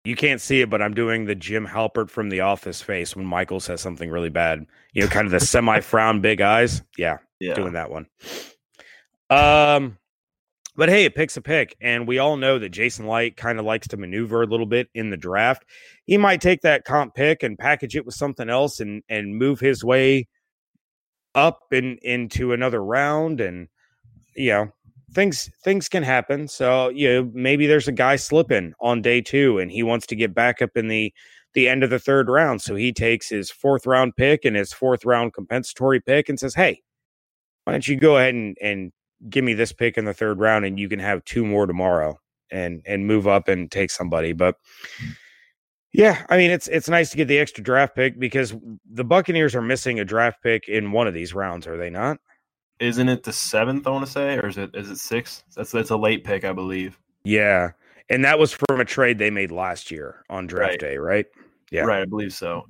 You 0.03 0.15
can't 0.15 0.39
see 0.39 0.61
it, 0.61 0.69
but 0.69 0.81
I'm 0.81 0.93
doing 0.93 1.25
the 1.25 1.35
Jim 1.35 1.67
Halpert 1.67 2.09
from 2.09 2.29
The 2.29 2.39
Office 2.39 2.81
face 2.81 3.13
when 3.15 3.25
Michael 3.25 3.59
says 3.59 3.81
something 3.81 4.09
really 4.09 4.29
bad. 4.29 4.65
You 4.93 5.03
know, 5.03 5.09
kind 5.09 5.25
of 5.25 5.31
the 5.31 5.41
semi 5.41 5.81
frown, 5.81 6.21
big 6.21 6.39
eyes. 6.39 6.81
Yeah, 6.97 7.17
yeah, 7.41 7.55
doing 7.55 7.73
that 7.73 7.91
one. 7.91 8.07
Um, 9.29 9.97
but 10.77 10.89
hey, 10.89 11.05
it 11.05 11.15
picks 11.15 11.35
a 11.35 11.41
pick, 11.41 11.75
and 11.81 12.07
we 12.07 12.19
all 12.19 12.37
know 12.37 12.59
that 12.59 12.69
Jason 12.69 13.07
Licht 13.07 13.35
kind 13.35 13.59
of 13.59 13.65
likes 13.65 13.87
to 13.89 13.97
maneuver 13.97 14.43
a 14.43 14.47
little 14.47 14.67
bit 14.67 14.89
in 14.93 15.09
the 15.09 15.17
draft. 15.17 15.65
He 16.05 16.17
might 16.17 16.39
take 16.39 16.61
that 16.61 16.85
comp 16.85 17.15
pick 17.15 17.43
and 17.43 17.57
package 17.57 17.95
it 17.95 18.05
with 18.05 18.15
something 18.15 18.49
else, 18.49 18.79
and 18.79 19.03
and 19.09 19.35
move 19.37 19.59
his 19.59 19.83
way 19.83 20.27
up 21.35 21.59
and 21.71 21.99
into 22.01 22.53
another 22.53 22.83
round 22.83 23.39
and 23.39 23.67
you 24.35 24.49
know 24.49 24.69
things 25.13 25.49
things 25.63 25.89
can 25.89 26.03
happen. 26.03 26.47
So 26.47 26.89
you 26.89 27.09
know 27.09 27.31
maybe 27.33 27.67
there's 27.67 27.87
a 27.87 27.93
guy 27.93 28.15
slipping 28.17 28.73
on 28.81 29.01
day 29.01 29.21
two, 29.21 29.59
and 29.59 29.71
he 29.71 29.83
wants 29.83 30.07
to 30.07 30.15
get 30.15 30.35
back 30.35 30.61
up 30.61 30.71
in 30.75 30.87
the 30.87 31.13
the 31.53 31.67
end 31.69 31.83
of 31.83 31.89
the 31.89 31.99
third 31.99 32.29
round. 32.29 32.61
So 32.61 32.75
he 32.75 32.93
takes 32.93 33.29
his 33.29 33.49
fourth 33.51 33.85
round 33.87 34.15
pick 34.15 34.45
and 34.45 34.55
his 34.55 34.73
fourth 34.73 35.05
round 35.05 35.33
compensatory 35.33 36.01
pick 36.01 36.29
and 36.29 36.39
says, 36.39 36.55
"Hey, 36.55 36.81
why 37.63 37.73
don't 37.73 37.87
you 37.87 37.97
go 37.97 38.17
ahead 38.17 38.35
and 38.35 38.57
and 38.61 38.91
give 39.29 39.43
me 39.43 39.53
this 39.53 39.71
pick 39.71 39.97
in 39.97 40.05
the 40.05 40.13
third 40.13 40.39
round, 40.39 40.65
and 40.65 40.79
you 40.79 40.89
can 40.89 40.99
have 40.99 41.23
two 41.25 41.45
more 41.45 41.65
tomorrow." 41.65 42.19
and 42.49 42.81
and 42.85 43.05
move 43.05 43.27
up 43.27 43.49
and 43.49 43.69
take 43.69 43.91
somebody. 43.91 44.31
But 44.31 44.55
yeah, 45.91 46.25
I 46.29 46.37
mean 46.37 46.49
it's 46.49 46.69
it's 46.69 46.87
nice 46.87 47.09
to 47.09 47.17
get 47.17 47.27
the 47.27 47.39
extra 47.39 47.61
draft 47.61 47.93
pick 47.93 48.17
because 48.17 48.55
the 48.89 49.03
Buccaneers 49.03 49.53
are 49.53 49.61
missing 49.61 49.99
a 49.99 50.05
draft 50.05 50.41
pick 50.41 50.69
in 50.69 50.93
one 50.93 51.07
of 51.07 51.13
these 51.13 51.33
rounds, 51.33 51.67
are 51.67 51.75
they 51.75 51.89
not? 51.89 52.19
Isn't 52.79 53.09
it 53.09 53.23
the 53.23 53.33
seventh? 53.33 53.85
I 53.85 53.89
want 53.89 54.05
to 54.05 54.11
say, 54.11 54.37
or 54.37 54.47
is 54.47 54.57
it 54.57 54.69
is 54.75 54.89
it 54.89 54.97
six? 54.97 55.43
That's 55.57 55.71
that's 55.71 55.89
a 55.89 55.97
late 55.97 56.23
pick, 56.23 56.45
I 56.45 56.53
believe. 56.53 56.97
Yeah, 57.25 57.71
and 58.09 58.23
that 58.23 58.39
was 58.39 58.53
from 58.53 58.79
a 58.79 58.85
trade 58.85 59.17
they 59.17 59.29
made 59.29 59.51
last 59.51 59.91
year 59.91 60.23
on 60.29 60.47
draft 60.47 60.69
Right. 60.71 60.79
day, 60.79 60.97
right? 60.97 61.25
Yeah, 61.69 61.81
right. 61.81 62.01
I 62.03 62.05
believe 62.05 62.33
so. 62.33 62.65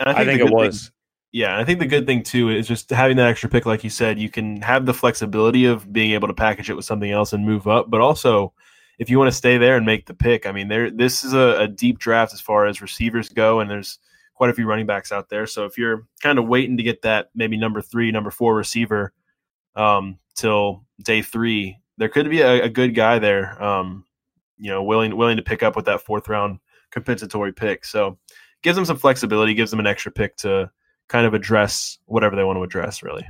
And 0.00 0.10
I 0.10 0.24
think 0.24 0.26
the 0.26 0.32
it 0.32 0.38
good 0.38 0.46
thing- 0.48 0.54
was. 0.66 0.90
Yeah, 1.36 1.58
I 1.58 1.64
think 1.64 1.80
the 1.80 1.86
good 1.86 2.06
thing 2.06 2.22
too 2.22 2.48
is 2.48 2.66
just 2.66 2.88
having 2.88 3.18
that 3.18 3.28
extra 3.28 3.50
pick, 3.50 3.66
like 3.66 3.84
you 3.84 3.90
said, 3.90 4.18
you 4.18 4.30
can 4.30 4.62
have 4.62 4.86
the 4.86 4.94
flexibility 4.94 5.66
of 5.66 5.92
being 5.92 6.12
able 6.12 6.28
to 6.28 6.34
package 6.34 6.70
it 6.70 6.76
with 6.76 6.86
something 6.86 7.10
else 7.10 7.34
and 7.34 7.44
move 7.44 7.68
up. 7.68 7.90
But 7.90 8.00
also, 8.00 8.54
if 8.98 9.10
you 9.10 9.18
want 9.18 9.30
to 9.30 9.36
stay 9.36 9.58
there 9.58 9.76
and 9.76 9.84
make 9.84 10.06
the 10.06 10.14
pick, 10.14 10.46
I 10.46 10.52
mean, 10.52 10.68
there 10.68 10.90
this 10.90 11.24
is 11.24 11.34
a, 11.34 11.60
a 11.60 11.68
deep 11.68 11.98
draft 11.98 12.32
as 12.32 12.40
far 12.40 12.64
as 12.64 12.80
receivers 12.80 13.28
go, 13.28 13.60
and 13.60 13.70
there's 13.70 13.98
quite 14.34 14.48
a 14.48 14.54
few 14.54 14.66
running 14.66 14.86
backs 14.86 15.12
out 15.12 15.28
there. 15.28 15.46
So 15.46 15.66
if 15.66 15.76
you're 15.76 16.06
kind 16.22 16.38
of 16.38 16.48
waiting 16.48 16.78
to 16.78 16.82
get 16.82 17.02
that 17.02 17.28
maybe 17.34 17.58
number 17.58 17.82
three, 17.82 18.10
number 18.10 18.30
four 18.30 18.56
receiver 18.56 19.12
um, 19.74 20.18
till 20.36 20.86
day 21.02 21.20
three, 21.20 21.76
there 21.98 22.08
could 22.08 22.30
be 22.30 22.40
a, 22.40 22.62
a 22.62 22.70
good 22.70 22.94
guy 22.94 23.18
there, 23.18 23.62
um, 23.62 24.06
you 24.56 24.70
know, 24.70 24.82
willing 24.82 25.14
willing 25.14 25.36
to 25.36 25.42
pick 25.42 25.62
up 25.62 25.76
with 25.76 25.84
that 25.84 26.00
fourth 26.00 26.30
round 26.30 26.60
compensatory 26.92 27.52
pick. 27.52 27.84
So 27.84 28.16
gives 28.62 28.76
them 28.76 28.86
some 28.86 28.96
flexibility, 28.96 29.52
gives 29.52 29.70
them 29.70 29.80
an 29.80 29.86
extra 29.86 30.10
pick 30.10 30.38
to 30.38 30.70
kind 31.08 31.26
of 31.26 31.34
address 31.34 31.98
whatever 32.06 32.36
they 32.36 32.44
want 32.44 32.58
to 32.58 32.62
address, 32.62 33.02
really. 33.02 33.26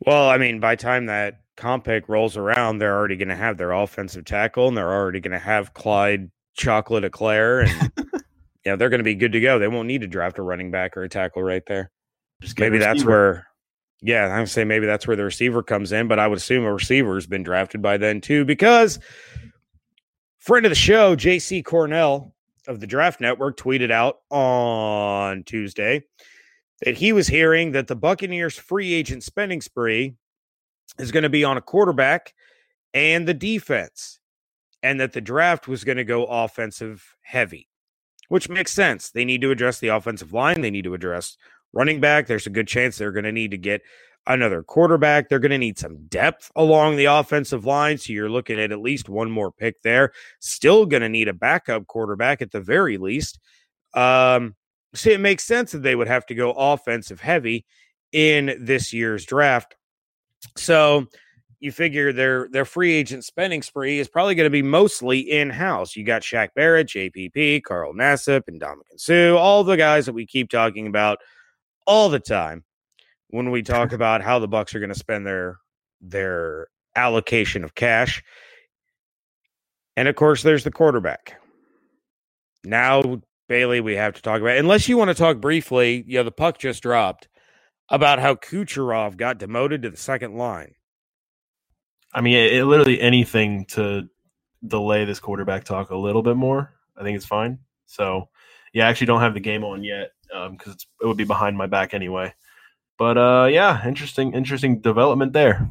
Well, 0.00 0.28
I 0.28 0.38
mean, 0.38 0.60
by 0.60 0.76
time 0.76 1.06
that 1.06 1.40
comp 1.56 1.84
pick 1.84 2.08
rolls 2.08 2.36
around, 2.36 2.78
they're 2.78 2.96
already 2.96 3.16
going 3.16 3.28
to 3.28 3.36
have 3.36 3.56
their 3.56 3.72
offensive 3.72 4.24
tackle, 4.24 4.68
and 4.68 4.76
they're 4.76 4.92
already 4.92 5.20
going 5.20 5.32
to 5.32 5.38
have 5.38 5.74
Clyde 5.74 6.30
Chocolate 6.54 7.04
Eclair, 7.04 7.60
and 7.60 7.92
yeah, 8.64 8.76
they're 8.76 8.90
going 8.90 8.98
to 8.98 9.04
be 9.04 9.14
good 9.14 9.32
to 9.32 9.40
go. 9.40 9.58
They 9.58 9.68
won't 9.68 9.88
need 9.88 10.00
to 10.00 10.06
draft 10.06 10.38
a 10.38 10.42
running 10.42 10.70
back 10.70 10.96
or 10.96 11.02
a 11.02 11.08
tackle 11.08 11.42
right 11.42 11.62
there. 11.66 11.90
Just 12.40 12.58
maybe 12.58 12.78
that's 12.78 13.04
where 13.04 13.46
yeah 14.02 14.26
i'm 14.36 14.46
say 14.46 14.64
maybe 14.64 14.84
that's 14.84 15.06
where 15.06 15.16
the 15.16 15.24
receiver 15.24 15.62
comes 15.62 15.92
in 15.92 16.08
but 16.08 16.18
i 16.18 16.26
would 16.26 16.38
assume 16.38 16.64
a 16.64 16.72
receiver's 16.72 17.26
been 17.26 17.42
drafted 17.42 17.80
by 17.80 17.96
then 17.96 18.20
too 18.20 18.44
because 18.44 18.98
friend 20.40 20.66
of 20.66 20.70
the 20.70 20.76
show 20.76 21.16
jc 21.16 21.64
cornell 21.64 22.34
of 22.66 22.80
the 22.80 22.86
draft 22.86 23.20
network 23.20 23.56
tweeted 23.56 23.90
out 23.90 24.18
on 24.30 25.44
tuesday 25.44 26.02
that 26.82 26.96
he 26.96 27.12
was 27.12 27.28
hearing 27.28 27.72
that 27.72 27.86
the 27.86 27.96
buccaneers 27.96 28.58
free 28.58 28.92
agent 28.92 29.22
spending 29.22 29.60
spree 29.60 30.14
is 30.98 31.12
going 31.12 31.22
to 31.22 31.28
be 31.28 31.44
on 31.44 31.56
a 31.56 31.62
quarterback 31.62 32.34
and 32.94 33.26
the 33.26 33.34
defense 33.34 34.20
and 34.82 35.00
that 35.00 35.12
the 35.12 35.20
draft 35.20 35.68
was 35.68 35.84
going 35.84 35.98
to 35.98 36.04
go 36.04 36.24
offensive 36.26 37.16
heavy 37.22 37.68
which 38.28 38.48
makes 38.48 38.72
sense 38.72 39.10
they 39.10 39.24
need 39.24 39.40
to 39.40 39.50
address 39.50 39.78
the 39.78 39.88
offensive 39.88 40.32
line 40.32 40.60
they 40.60 40.70
need 40.70 40.84
to 40.84 40.94
address 40.94 41.36
running 41.72 42.00
back. 42.00 42.26
There's 42.26 42.46
a 42.46 42.50
good 42.50 42.68
chance 42.68 42.96
they're 42.96 43.12
going 43.12 43.24
to 43.24 43.32
need 43.32 43.50
to 43.52 43.58
get 43.58 43.82
another 44.26 44.62
quarterback. 44.62 45.28
They're 45.28 45.38
going 45.38 45.50
to 45.50 45.58
need 45.58 45.78
some 45.78 46.06
depth 46.06 46.50
along 46.54 46.96
the 46.96 47.06
offensive 47.06 47.64
line. 47.64 47.98
So 47.98 48.12
you're 48.12 48.30
looking 48.30 48.60
at 48.60 48.72
at 48.72 48.80
least 48.80 49.08
one 49.08 49.30
more 49.30 49.50
pick 49.50 49.82
there. 49.82 50.12
Still 50.40 50.86
going 50.86 51.02
to 51.02 51.08
need 51.08 51.28
a 51.28 51.34
backup 51.34 51.86
quarterback 51.86 52.42
at 52.42 52.52
the 52.52 52.60
very 52.60 52.98
least. 52.98 53.38
Um, 53.94 54.54
so 54.94 55.10
it 55.10 55.20
makes 55.20 55.44
sense 55.44 55.72
that 55.72 55.82
they 55.82 55.94
would 55.94 56.08
have 56.08 56.26
to 56.26 56.34
go 56.34 56.52
offensive 56.52 57.20
heavy 57.20 57.64
in 58.12 58.56
this 58.60 58.92
year's 58.92 59.24
draft. 59.24 59.74
So 60.56 61.06
you 61.60 61.70
figure 61.70 62.12
their 62.12 62.48
their 62.48 62.64
free 62.64 62.92
agent 62.92 63.24
spending 63.24 63.62
spree 63.62 64.00
is 64.00 64.08
probably 64.08 64.34
going 64.34 64.46
to 64.46 64.50
be 64.50 64.62
mostly 64.62 65.20
in 65.20 65.48
house. 65.48 65.94
You 65.94 66.04
got 66.04 66.22
Shaq 66.22 66.48
Barrett, 66.54 66.88
JPP, 66.88 67.62
Carl 67.62 67.94
Nassib, 67.94 68.42
and 68.48 68.60
Ndamukong 68.60 68.98
Suh, 68.98 69.36
all 69.36 69.62
the 69.62 69.76
guys 69.76 70.06
that 70.06 70.12
we 70.12 70.26
keep 70.26 70.50
talking 70.50 70.86
about 70.88 71.18
all 71.86 72.08
the 72.08 72.18
time 72.18 72.64
when 73.28 73.50
we 73.50 73.62
talk 73.62 73.92
about 73.92 74.22
how 74.22 74.38
the 74.40 74.48
Bucs 74.48 74.74
are 74.74 74.80
going 74.80 74.92
to 74.92 74.98
spend 74.98 75.26
their 75.26 75.58
their 76.00 76.66
allocation 76.96 77.64
of 77.64 77.74
cash. 77.74 78.22
And 79.96 80.08
of 80.08 80.16
course, 80.16 80.42
there's 80.42 80.64
the 80.64 80.72
quarterback. 80.72 81.40
Now, 82.64 83.20
Bailey, 83.52 83.82
we 83.82 83.96
have 83.96 84.14
to 84.14 84.22
talk 84.22 84.40
about. 84.40 84.56
Unless 84.56 84.88
you 84.88 84.96
want 84.96 85.10
to 85.10 85.14
talk 85.14 85.38
briefly, 85.38 86.02
you 86.06 86.16
know, 86.16 86.22
the 86.22 86.32
puck 86.32 86.56
just 86.56 86.82
dropped 86.82 87.28
about 87.90 88.18
how 88.18 88.34
Kucherov 88.34 89.18
got 89.18 89.36
demoted 89.36 89.82
to 89.82 89.90
the 89.90 89.96
second 89.98 90.38
line. 90.38 90.72
I 92.14 92.22
mean, 92.22 92.34
it, 92.34 92.54
it 92.54 92.64
literally 92.64 92.98
anything 92.98 93.66
to 93.72 94.08
delay 94.66 95.04
this 95.04 95.20
quarterback 95.20 95.64
talk 95.64 95.90
a 95.90 95.96
little 95.98 96.22
bit 96.22 96.34
more. 96.34 96.72
I 96.96 97.02
think 97.02 97.14
it's 97.14 97.26
fine. 97.26 97.58
So, 97.84 98.30
yeah, 98.72 98.86
I 98.86 98.88
actually 98.88 99.08
don't 99.08 99.20
have 99.20 99.34
the 99.34 99.40
game 99.40 99.64
on 99.64 99.84
yet 99.84 100.12
because 100.50 100.72
it's 100.72 100.86
it 101.02 101.06
would 101.06 101.18
be 101.18 101.24
behind 101.24 101.58
my 101.58 101.66
back 101.66 101.92
anyway. 101.92 102.32
But 102.96 103.18
uh, 103.18 103.48
yeah, 103.50 103.86
interesting, 103.86 104.32
interesting 104.32 104.80
development 104.80 105.34
there. 105.34 105.70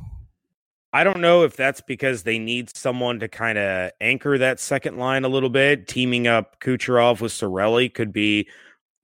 I 0.93 1.03
don't 1.03 1.21
know 1.21 1.43
if 1.43 1.55
that's 1.55 1.81
because 1.81 2.23
they 2.23 2.37
need 2.37 2.75
someone 2.75 3.19
to 3.19 3.27
kind 3.29 3.57
of 3.57 3.91
anchor 4.01 4.37
that 4.37 4.59
second 4.59 4.97
line 4.97 5.23
a 5.23 5.29
little 5.29 5.49
bit. 5.49 5.87
Teaming 5.87 6.27
up 6.27 6.59
Kucherov 6.59 7.21
with 7.21 7.31
Cirelli 7.31 7.93
could 7.93 8.11
be 8.11 8.49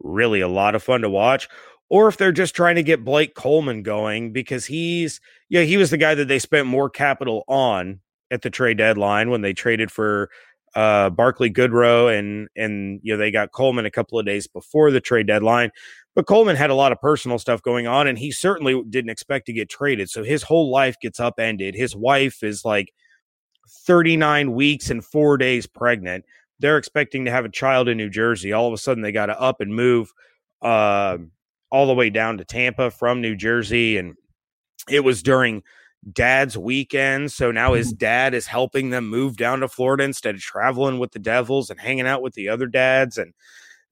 really 0.01 0.41
a 0.41 0.49
lot 0.49 0.75
of 0.75 0.83
fun 0.83 1.01
to 1.01 1.09
watch. 1.09 1.47
Or 1.89 2.09
if 2.09 2.17
they're 2.17 2.33
just 2.33 2.55
trying 2.55 2.75
to 2.75 2.83
get 2.83 3.05
Blake 3.05 3.35
Coleman 3.35 3.83
going 3.83 4.33
because 4.33 4.65
he's, 4.65 5.21
yeah, 5.49 5.61
he 5.61 5.77
was 5.77 5.89
the 5.89 5.97
guy 5.97 6.13
that 6.15 6.27
they 6.27 6.39
spent 6.39 6.67
more 6.67 6.89
capital 6.89 7.45
on 7.47 8.01
at 8.29 8.41
the 8.41 8.49
trade 8.49 8.77
deadline 8.77 9.29
when 9.29 9.41
they 9.41 9.53
traded 9.53 9.89
for 9.89 10.29
uh 10.75 11.09
Barclay 11.09 11.49
Goodrow 11.49 12.13
and 12.13 12.49
and 12.57 12.99
you 13.01 13.13
know 13.13 13.17
they 13.17 13.31
got 13.31 13.53
Coleman 13.53 13.85
a 13.85 13.91
couple 13.91 14.19
of 14.19 14.25
days 14.25 14.47
before 14.47 14.91
the 14.91 14.99
trade 14.99 15.25
deadline. 15.25 15.71
But 16.17 16.25
Coleman 16.25 16.55
had 16.55 16.71
a 16.71 16.73
lot 16.73 16.91
of 16.91 16.99
personal 16.99 17.37
stuff 17.37 17.61
going 17.61 17.85
on, 17.85 18.07
and 18.07 18.17
he 18.17 18.31
certainly 18.31 18.81
didn't 18.89 19.11
expect 19.11 19.45
to 19.45 19.53
get 19.53 19.69
traded. 19.69 20.09
So 20.09 20.23
his 20.23 20.41
whole 20.41 20.71
life 20.71 20.99
gets 20.99 21.19
upended. 21.19 21.75
His 21.75 21.95
wife 21.95 22.41
is 22.41 22.65
like 22.65 22.91
39 23.85 24.51
weeks 24.53 24.89
and 24.89 25.05
four 25.05 25.37
days 25.37 25.67
pregnant. 25.67 26.25
They're 26.59 26.79
expecting 26.79 27.25
to 27.25 27.31
have 27.31 27.45
a 27.45 27.49
child 27.49 27.87
in 27.87 27.97
New 27.97 28.09
Jersey. 28.09 28.51
All 28.51 28.65
of 28.65 28.73
a 28.73 28.79
sudden, 28.79 29.03
they 29.03 29.11
got 29.11 29.27
to 29.27 29.39
up 29.39 29.61
and 29.61 29.75
move 29.75 30.11
uh, 30.63 31.19
all 31.69 31.85
the 31.85 31.93
way 31.93 32.09
down 32.09 32.39
to 32.39 32.45
Tampa 32.45 32.89
from 32.89 33.21
New 33.21 33.35
Jersey. 33.35 33.97
And 33.97 34.15
it 34.89 35.03
was 35.03 35.21
during 35.21 35.61
dad's 36.11 36.57
weekend. 36.57 37.31
So 37.31 37.51
now 37.51 37.75
his 37.75 37.93
dad 37.93 38.33
is 38.33 38.47
helping 38.47 38.89
them 38.89 39.07
move 39.07 39.37
down 39.37 39.59
to 39.59 39.67
Florida 39.67 40.05
instead 40.05 40.33
of 40.33 40.41
traveling 40.41 40.97
with 40.97 41.11
the 41.11 41.19
Devils 41.19 41.69
and 41.69 41.79
hanging 41.79 42.07
out 42.07 42.23
with 42.23 42.33
the 42.33 42.49
other 42.49 42.65
dads. 42.65 43.19
And 43.19 43.35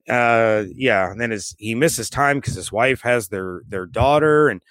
uh 0.08 0.64
yeah 0.74 1.10
and 1.10 1.20
then 1.20 1.30
his 1.32 1.54
he 1.58 1.74
misses 1.74 2.10
time 2.10 2.38
because 2.38 2.54
his 2.54 2.72
wife 2.72 3.00
has 3.02 3.28
their 3.28 3.62
their 3.68 3.86
daughter 3.86 4.48
and 4.48 4.62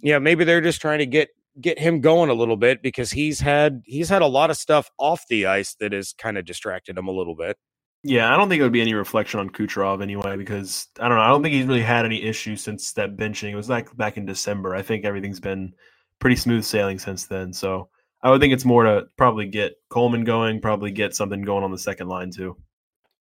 yeah 0.00 0.18
maybe 0.18 0.44
they're 0.44 0.60
just 0.60 0.80
trying 0.80 0.98
to 0.98 1.06
get 1.06 1.28
get 1.60 1.78
him 1.78 2.00
going 2.00 2.30
a 2.30 2.34
little 2.34 2.56
bit 2.56 2.82
because 2.82 3.10
he's 3.12 3.40
had 3.40 3.82
he's 3.86 4.08
had 4.08 4.22
a 4.22 4.26
lot 4.26 4.50
of 4.50 4.56
stuff 4.56 4.90
off 4.98 5.24
the 5.28 5.46
ice 5.46 5.74
that 5.80 5.92
has 5.92 6.12
kind 6.12 6.36
of 6.38 6.44
distracted 6.44 6.98
him 6.98 7.08
a 7.08 7.12
little 7.12 7.36
bit 7.36 7.56
Yeah, 8.02 8.32
I 8.32 8.36
don't 8.36 8.48
think 8.50 8.60
it 8.60 8.62
would 8.64 8.72
be 8.72 8.82
any 8.82 8.94
reflection 8.94 9.40
on 9.40 9.50
Kucherov 9.50 10.02
anyway, 10.02 10.36
because 10.36 10.88
I 11.00 11.08
don't 11.08 11.16
know. 11.16 11.24
I 11.24 11.28
don't 11.28 11.42
think 11.42 11.54
he's 11.54 11.66
really 11.66 11.82
had 11.82 12.04
any 12.04 12.22
issues 12.22 12.62
since 12.62 12.92
that 12.94 13.16
benching. 13.16 13.50
It 13.52 13.56
was 13.56 13.70
like 13.70 13.96
back 13.96 14.16
in 14.18 14.26
December. 14.26 14.74
I 14.74 14.82
think 14.82 15.04
everything's 15.04 15.40
been 15.40 15.74
pretty 16.20 16.36
smooth 16.36 16.64
sailing 16.64 16.98
since 16.98 17.26
then. 17.26 17.52
So 17.52 17.88
I 18.22 18.30
would 18.30 18.40
think 18.40 18.52
it's 18.54 18.64
more 18.64 18.84
to 18.84 19.06
probably 19.16 19.46
get 19.46 19.74
Coleman 19.88 20.24
going, 20.24 20.60
probably 20.60 20.90
get 20.92 21.14
something 21.14 21.42
going 21.42 21.64
on 21.64 21.72
the 21.72 21.78
second 21.78 22.08
line 22.08 22.30
too. 22.30 22.56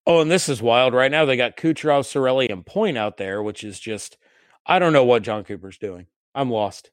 Oh 0.07 0.21
and 0.21 0.31
this 0.31 0.49
is 0.49 0.61
wild 0.61 0.93
right 0.93 1.11
now 1.11 1.25
they 1.25 1.37
got 1.37 1.57
Kucherov, 1.57 2.01
Cirelli, 2.01 2.51
and 2.51 2.65
Point 2.65 2.97
out 2.97 3.17
there 3.17 3.43
which 3.43 3.63
is 3.63 3.79
just 3.79 4.17
I 4.65 4.79
don't 4.79 4.93
know 4.93 5.05
what 5.05 5.23
Jon 5.23 5.43
Cooper's 5.43 5.77
doing 5.77 6.07
I'm 6.35 6.51
lost 6.51 6.91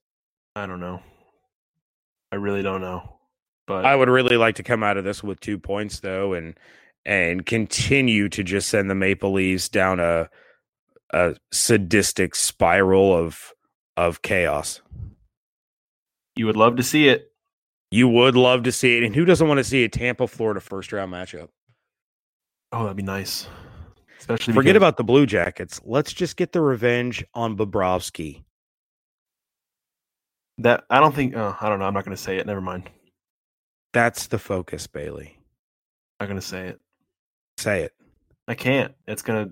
I 0.57 0.67
don't 0.67 0.81
know. 0.81 1.03
I 2.33 2.37
really 2.37 2.63
don't 2.63 2.81
know. 2.81 3.19
But 3.67 3.85
I 3.87 3.97
would 3.97 4.09
really 4.09 4.37
like 4.37 4.57
to 4.57 4.63
come 4.63 4.83
out 4.83 4.97
of 4.97 5.05
this 5.05 5.23
with 5.23 5.41
two 5.41 5.59
points 5.59 6.01
though, 6.01 6.35
and 6.35 6.59
and 7.07 7.47
continue 7.47 8.29
to 8.31 8.43
just 8.45 8.69
send 8.69 8.91
the 8.91 8.95
Maple 8.95 9.33
Leafs 9.33 9.69
down 9.69 10.01
a 10.01 10.29
a 11.13 11.37
sadistic 11.53 12.35
spiral 12.35 13.17
of 13.17 13.53
of 13.97 14.23
chaos. 14.23 14.83
you 16.37 16.47
would 16.47 16.57
love 16.57 16.77
to 16.77 16.83
see 16.83 17.09
it. 17.09 17.33
You 17.91 18.09
would 18.09 18.37
love 18.37 18.65
to 18.65 18.73
see 18.73 18.99
it, 18.99 19.05
and 19.05 19.15
who 19.17 19.25
doesn't 19.25 19.49
want 19.49 19.59
to 19.59 19.65
see 19.65 19.85
a 19.85 19.89
Tampa 19.89 20.27
Florida 20.29 20.61
first 20.61 20.93
round 20.93 21.13
matchup? 21.13 21.49
Oh, 22.73 22.83
that'd 22.85 22.97
be 22.97 23.03
nice. 23.03 23.47
Especially 24.19 24.55
Forget 24.55 24.75
because- 24.75 24.77
about 24.77 24.97
the 24.97 25.05
Blue 25.05 25.27
Jackets. 25.27 25.81
Let's 25.85 26.13
just 26.13 26.37
get 26.37 26.53
the 26.53 26.61
revenge 26.61 27.25
on 27.35 27.57
Bobrovsky. 27.57 28.45
that. 30.59 30.85
I 30.91 31.01
don't 31.01 31.15
think. 31.15 31.35
Oh, 31.37 31.57
I 31.61 31.69
don't 31.69 31.79
know. 31.79 31.87
I'm 31.87 31.95
not 31.95 32.05
going 32.05 32.17
to 32.17 32.23
say 32.23 32.37
it. 32.39 32.47
Never 32.47 32.61
mind. 32.61 32.91
That's 33.93 34.27
the 34.29 34.39
focus, 34.39 34.87
Bailey. 34.87 35.37
I'm 36.21 36.27
not 36.27 36.29
gonna 36.29 36.41
say 36.43 36.69
it. 36.69 36.81
Say 37.59 37.83
it. 37.83 37.93
I 38.47 38.55
can't. 38.55 38.95
It's 39.09 39.23
gonna 39.23 39.49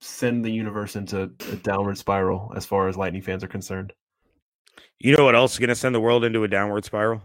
send 0.00 0.42
the 0.44 0.50
universe 0.50 0.96
into 0.96 1.22
a 1.22 1.56
downward 1.56 1.98
spiral 1.98 2.52
as 2.56 2.64
far 2.64 2.88
as 2.88 2.96
Lightning 2.96 3.20
fans 3.20 3.44
are 3.44 3.48
concerned. 3.48 3.92
You 5.00 5.16
know 5.16 5.24
what 5.24 5.34
else 5.34 5.52
is 5.54 5.58
going 5.58 5.68
to 5.68 5.74
send 5.74 5.94
the 5.94 6.00
world 6.00 6.24
into 6.24 6.44
a 6.44 6.48
downward 6.48 6.84
spiral? 6.84 7.20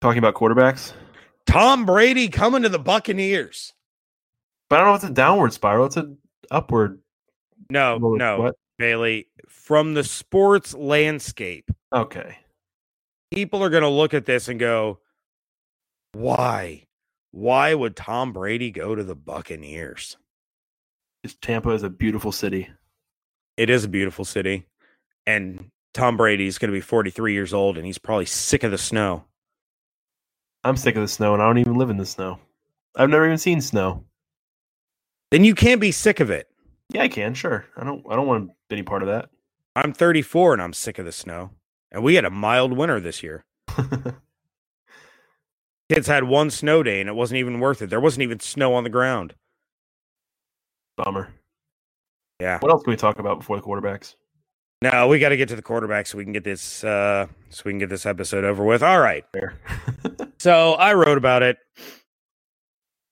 Talking 0.00 0.18
about 0.18 0.34
quarterbacks. 0.34 0.92
Tom 1.46 1.84
Brady 1.84 2.28
coming 2.28 2.62
to 2.62 2.68
the 2.68 2.78
Buccaneers. 2.78 3.72
But 4.72 4.80
I 4.80 4.84
don't 4.84 4.92
know 4.92 4.94
if 4.94 5.02
it's 5.02 5.10
a 5.10 5.14
downward 5.14 5.52
spiral. 5.52 5.84
It's 5.84 5.98
an 5.98 6.16
upward. 6.50 6.98
No, 7.68 7.98
no, 7.98 8.40
what? 8.40 8.54
Bailey. 8.78 9.28
From 9.46 9.92
the 9.92 10.02
sports 10.02 10.72
landscape. 10.72 11.70
Okay. 11.92 12.38
People 13.34 13.62
are 13.62 13.68
going 13.68 13.82
to 13.82 13.90
look 13.90 14.14
at 14.14 14.24
this 14.24 14.48
and 14.48 14.58
go, 14.58 15.00
why? 16.12 16.86
Why 17.32 17.74
would 17.74 17.96
Tom 17.96 18.32
Brady 18.32 18.70
go 18.70 18.94
to 18.94 19.04
the 19.04 19.14
Buccaneers? 19.14 20.16
Tampa 21.42 21.68
is 21.72 21.82
a 21.82 21.90
beautiful 21.90 22.32
city. 22.32 22.70
It 23.58 23.68
is 23.68 23.84
a 23.84 23.88
beautiful 23.88 24.24
city. 24.24 24.64
And 25.26 25.68
Tom 25.92 26.16
Brady 26.16 26.46
is 26.46 26.56
going 26.56 26.70
to 26.70 26.74
be 26.74 26.80
43 26.80 27.34
years 27.34 27.52
old 27.52 27.76
and 27.76 27.84
he's 27.84 27.98
probably 27.98 28.24
sick 28.24 28.62
of 28.62 28.70
the 28.70 28.78
snow. 28.78 29.24
I'm 30.64 30.78
sick 30.78 30.96
of 30.96 31.02
the 31.02 31.08
snow 31.08 31.34
and 31.34 31.42
I 31.42 31.46
don't 31.46 31.58
even 31.58 31.74
live 31.74 31.90
in 31.90 31.98
the 31.98 32.06
snow. 32.06 32.38
I've 32.96 33.10
never 33.10 33.26
even 33.26 33.36
seen 33.36 33.60
snow. 33.60 34.06
Then 35.32 35.44
you 35.44 35.54
can't 35.54 35.80
be 35.80 35.90
sick 35.92 36.20
of 36.20 36.30
it. 36.30 36.46
Yeah, 36.90 37.04
I 37.04 37.08
can, 37.08 37.32
sure. 37.32 37.64
I 37.78 37.84
don't 37.84 38.04
I 38.08 38.16
don't 38.16 38.26
want 38.26 38.50
any 38.70 38.82
part 38.82 39.00
of 39.02 39.08
that. 39.08 39.30
I'm 39.74 39.94
34 39.94 40.52
and 40.52 40.60
I'm 40.60 40.74
sick 40.74 40.98
of 40.98 41.06
the 41.06 41.12
snow. 41.12 41.52
And 41.90 42.04
we 42.04 42.16
had 42.16 42.26
a 42.26 42.30
mild 42.30 42.76
winter 42.76 43.00
this 43.00 43.22
year. 43.22 43.46
Kids 45.90 46.06
had 46.06 46.24
one 46.24 46.50
snow 46.50 46.82
day 46.82 47.00
and 47.00 47.08
it 47.08 47.14
wasn't 47.14 47.38
even 47.38 47.60
worth 47.60 47.80
it. 47.80 47.88
There 47.88 47.98
wasn't 47.98 48.24
even 48.24 48.40
snow 48.40 48.74
on 48.74 48.84
the 48.84 48.90
ground. 48.90 49.34
Bummer. 50.98 51.30
Yeah. 52.38 52.58
What 52.58 52.70
else 52.70 52.82
can 52.82 52.90
we 52.90 52.98
talk 52.98 53.18
about 53.18 53.38
before 53.38 53.56
the 53.56 53.62
quarterbacks? 53.62 54.16
No, 54.82 55.08
we 55.08 55.18
got 55.18 55.30
to 55.30 55.38
get 55.38 55.48
to 55.48 55.56
the 55.56 55.62
quarterback 55.62 56.06
so 56.06 56.18
we 56.18 56.24
can 56.24 56.34
get 56.34 56.44
this 56.44 56.84
uh 56.84 57.26
so 57.48 57.62
we 57.64 57.72
can 57.72 57.78
get 57.78 57.88
this 57.88 58.04
episode 58.04 58.44
over 58.44 58.64
with. 58.64 58.82
All 58.82 59.00
right. 59.00 59.24
so 60.38 60.74
I 60.74 60.92
wrote 60.92 61.16
about 61.16 61.42
it 61.42 61.56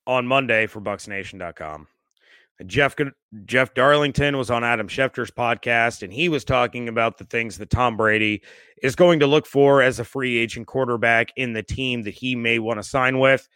on 0.05 0.27
Monday 0.27 0.67
for 0.67 0.79
BucsNation.com. 0.81 1.87
Jeff 2.65 2.95
Jeff 3.45 3.73
Darlington 3.73 4.37
was 4.37 4.51
on 4.51 4.63
Adam 4.63 4.87
Schefter's 4.87 5.31
podcast, 5.31 6.03
and 6.03 6.11
he 6.11 6.29
was 6.29 6.43
talking 6.43 6.87
about 6.87 7.17
the 7.17 7.25
things 7.25 7.57
that 7.57 7.69
Tom 7.69 7.97
Brady 7.97 8.41
is 8.81 8.95
going 8.95 9.19
to 9.19 9.27
look 9.27 9.45
for 9.45 9.81
as 9.81 9.99
a 9.99 10.03
free 10.03 10.37
agent 10.37 10.67
quarterback 10.67 11.29
in 11.35 11.53
the 11.53 11.63
team 11.63 12.03
that 12.03 12.13
he 12.13 12.35
may 12.35 12.59
want 12.59 12.79
to 12.79 12.83
sign 12.83 13.19
with. 13.19 13.47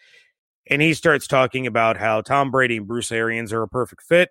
And 0.67 0.81
he 0.81 0.93
starts 0.93 1.27
talking 1.27 1.67
about 1.67 1.97
how 1.97 2.21
Tom 2.21 2.51
Brady 2.51 2.77
and 2.77 2.87
Bruce 2.87 3.11
Arians 3.11 3.53
are 3.53 3.61
a 3.61 3.67
perfect 3.67 4.01
fit 4.01 4.29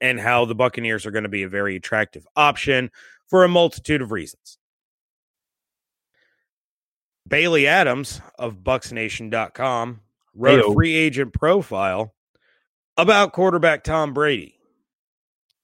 and 0.00 0.20
how 0.20 0.44
the 0.44 0.54
Buccaneers 0.54 1.04
are 1.04 1.10
going 1.10 1.24
to 1.24 1.28
be 1.28 1.42
a 1.42 1.48
very 1.48 1.76
attractive 1.76 2.26
option 2.36 2.90
for 3.28 3.44
a 3.44 3.48
multitude 3.48 4.02
of 4.02 4.12
reasons. 4.12 4.58
Bailey 7.28 7.66
Adams 7.66 8.20
of 8.38 8.58
BucsNation.com 8.58 10.00
wrote 10.34 10.60
Hey-o. 10.60 10.70
a 10.70 10.74
free 10.74 10.94
agent 10.94 11.32
profile 11.32 12.14
about 13.02 13.32
quarterback 13.32 13.84
Tom 13.84 14.12
Brady. 14.12 14.56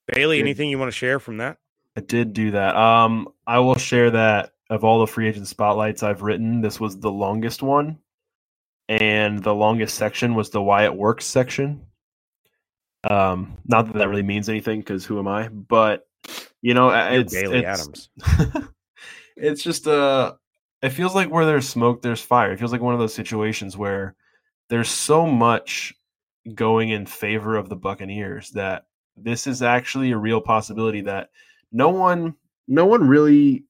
Bailey, 0.06 0.40
anything 0.40 0.68
you 0.68 0.78
want 0.78 0.90
to 0.90 0.96
share 0.96 1.18
from 1.18 1.38
that? 1.38 1.58
I 1.96 2.00
did 2.00 2.32
do 2.32 2.52
that. 2.52 2.76
Um, 2.76 3.28
I 3.46 3.58
will 3.58 3.76
share 3.76 4.10
that 4.12 4.52
of 4.70 4.84
all 4.84 5.00
the 5.00 5.06
free 5.06 5.28
agent 5.28 5.48
spotlights 5.48 6.02
I've 6.02 6.22
written, 6.22 6.60
this 6.60 6.78
was 6.78 6.98
the 6.98 7.10
longest 7.10 7.62
one 7.62 7.98
and 8.88 9.42
the 9.42 9.54
longest 9.54 9.96
section 9.96 10.34
was 10.34 10.50
the 10.50 10.62
why 10.62 10.84
it 10.84 10.94
works 10.94 11.24
section. 11.24 11.86
Um, 13.08 13.56
not 13.64 13.86
that 13.86 13.98
that 13.98 14.08
really 14.08 14.22
means 14.22 14.48
anything 14.48 14.80
because 14.80 15.04
who 15.04 15.18
am 15.18 15.28
I? 15.28 15.48
But 15.48 16.06
you 16.60 16.74
know, 16.74 16.90
it's 16.90 17.32
Bailey 17.32 17.60
it's, 17.64 18.08
Adams. 18.26 18.68
it's 19.36 19.62
just 19.62 19.86
uh, 19.86 20.34
it 20.82 20.90
feels 20.90 21.14
like 21.14 21.30
where 21.30 21.46
there's 21.46 21.68
smoke, 21.68 22.02
there's 22.02 22.20
fire. 22.20 22.52
It 22.52 22.58
feels 22.58 22.72
like 22.72 22.80
one 22.80 22.94
of 22.94 23.00
those 23.00 23.14
situations 23.14 23.76
where 23.76 24.14
there's 24.68 24.88
so 24.88 25.26
much 25.26 25.94
going 26.54 26.90
in 26.90 27.06
favor 27.06 27.56
of 27.56 27.68
the 27.68 27.76
Buccaneers 27.76 28.50
that 28.50 28.86
this 29.16 29.46
is 29.46 29.62
actually 29.62 30.12
a 30.12 30.18
real 30.18 30.40
possibility 30.40 31.02
that 31.02 31.30
no 31.72 31.90
one, 31.90 32.34
no 32.68 32.86
one 32.86 33.06
really, 33.08 33.64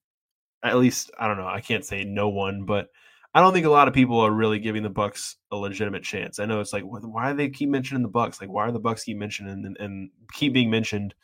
at 0.63 0.77
least 0.77 1.11
I 1.19 1.29
don't 1.29 1.39
know, 1.39 1.47
I 1.47 1.61
can't 1.61 1.85
say 1.85 2.05
no 2.05 2.29
one, 2.29 2.65
but 2.65 2.89
I 3.35 3.41
don't 3.41 3.53
think 3.53 3.67
a 3.67 3.71
lot 3.71 3.87
of 3.87 3.95
people 3.95 4.19
are 4.21 4.31
really 4.31 4.59
giving 4.59 4.83
the 4.83 4.91
Bucs 4.91 5.35
a 5.53 5.57
legitimate 5.57 6.03
chance. 6.03 6.39
I 6.39 6.47
know 6.47 6.61
it's 6.61 6.73
like, 6.73 6.85
why 6.85 7.31
do 7.31 7.37
they 7.37 7.51
keep 7.51 7.69
mentioning 7.69 8.03
the 8.03 8.09
Bucs? 8.09 8.41
Like, 8.41 8.51
why 8.51 8.67
are 8.67 8.73
the 8.73 8.81
Bucs 8.81 9.05
keep 9.05 9.19
mentioning 9.19 9.65
and, 9.67 9.77
and 9.79 10.11
keep 10.33 10.55
being 10.55 10.71
mentioned 10.71 11.15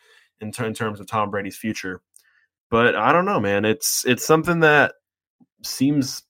in, 0.41 0.53
ter- 0.53 0.67
in 0.67 0.75
terms 0.75 1.01
of 1.01 1.07
Tom 1.07 1.31
Brady's 1.31 1.57
future? 1.57 2.03
But 2.71 2.97
I 2.97 3.13
don't 3.13 3.25
know, 3.25 3.41
man. 3.41 3.65
It's 3.65 4.07
it's 4.07 4.25
something 4.25 4.61
that 4.61 4.95
seems 5.63 6.23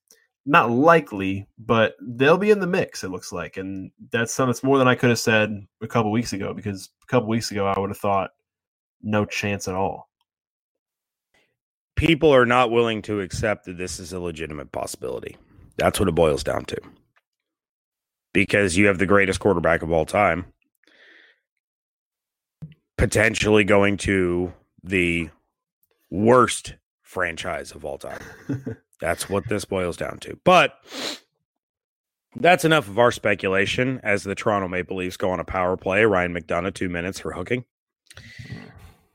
not 0.44 0.70
likely, 0.70 1.46
but 1.58 1.94
they'll 2.00 2.38
be 2.38 2.50
in 2.50 2.60
the 2.60 2.66
mix. 2.66 3.04
It 3.04 3.10
looks 3.10 3.32
like, 3.32 3.56
and 3.56 3.90
that's. 4.10 4.38
It's 4.38 4.62
more 4.62 4.78
than 4.78 4.88
I 4.88 4.94
could 4.94 5.10
have 5.10 5.18
said 5.18 5.66
a 5.82 5.86
couple 5.86 6.10
weeks 6.10 6.32
ago 6.32 6.52
because 6.54 6.90
a 7.02 7.06
couple 7.06 7.28
weeks 7.28 7.50
ago 7.50 7.66
I 7.66 7.78
would 7.78 7.90
have 7.90 7.98
thought 7.98 8.30
no 9.02 9.24
chance 9.24 9.68
at 9.68 9.74
all. 9.74 10.08
People 11.96 12.34
are 12.34 12.46
not 12.46 12.70
willing 12.70 13.02
to 13.02 13.20
accept 13.20 13.66
that 13.66 13.76
this 13.76 14.00
is 14.00 14.12
a 14.12 14.20
legitimate 14.20 14.72
possibility. 14.72 15.36
That's 15.76 16.00
what 16.00 16.08
it 16.08 16.14
boils 16.14 16.42
down 16.42 16.64
to. 16.66 16.78
Because 18.32 18.76
you 18.76 18.86
have 18.86 18.98
the 18.98 19.06
greatest 19.06 19.40
quarterback 19.40 19.82
of 19.82 19.92
all 19.92 20.06
time 20.06 20.46
potentially 22.96 23.64
going 23.64 23.96
to 23.96 24.52
the 24.84 25.28
worst 26.10 26.74
franchise 27.02 27.72
of 27.72 27.84
all 27.84 27.98
time. 27.98 28.20
that's 29.02 29.28
what 29.28 29.48
this 29.48 29.64
boils 29.64 29.96
down 29.96 30.18
to. 30.20 30.38
But 30.44 30.74
that's 32.36 32.64
enough 32.64 32.86
of 32.86 33.00
our 33.00 33.10
speculation 33.10 34.00
as 34.04 34.22
the 34.22 34.36
Toronto 34.36 34.68
Maple 34.68 34.96
Leafs 34.96 35.16
go 35.16 35.30
on 35.32 35.40
a 35.40 35.44
power 35.44 35.76
play. 35.76 36.04
Ryan 36.04 36.32
McDonagh, 36.32 36.72
two 36.72 36.88
minutes 36.88 37.18
for 37.18 37.32
hooking. 37.32 37.64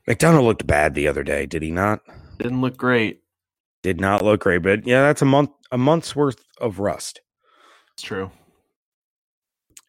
McDonagh 0.06 0.44
looked 0.44 0.66
bad 0.66 0.94
the 0.94 1.08
other 1.08 1.24
day, 1.24 1.46
did 1.46 1.62
he 1.62 1.70
not? 1.70 2.00
Didn't 2.38 2.60
look 2.60 2.76
great. 2.76 3.22
Did 3.82 3.98
not 3.98 4.22
look 4.22 4.40
great, 4.40 4.58
but 4.58 4.86
yeah, 4.86 5.02
that's 5.02 5.22
a 5.22 5.24
month 5.24 5.50
a 5.72 5.78
month's 5.78 6.14
worth 6.14 6.44
of 6.60 6.80
rust. 6.80 7.22
It's 7.94 8.02
true. 8.02 8.30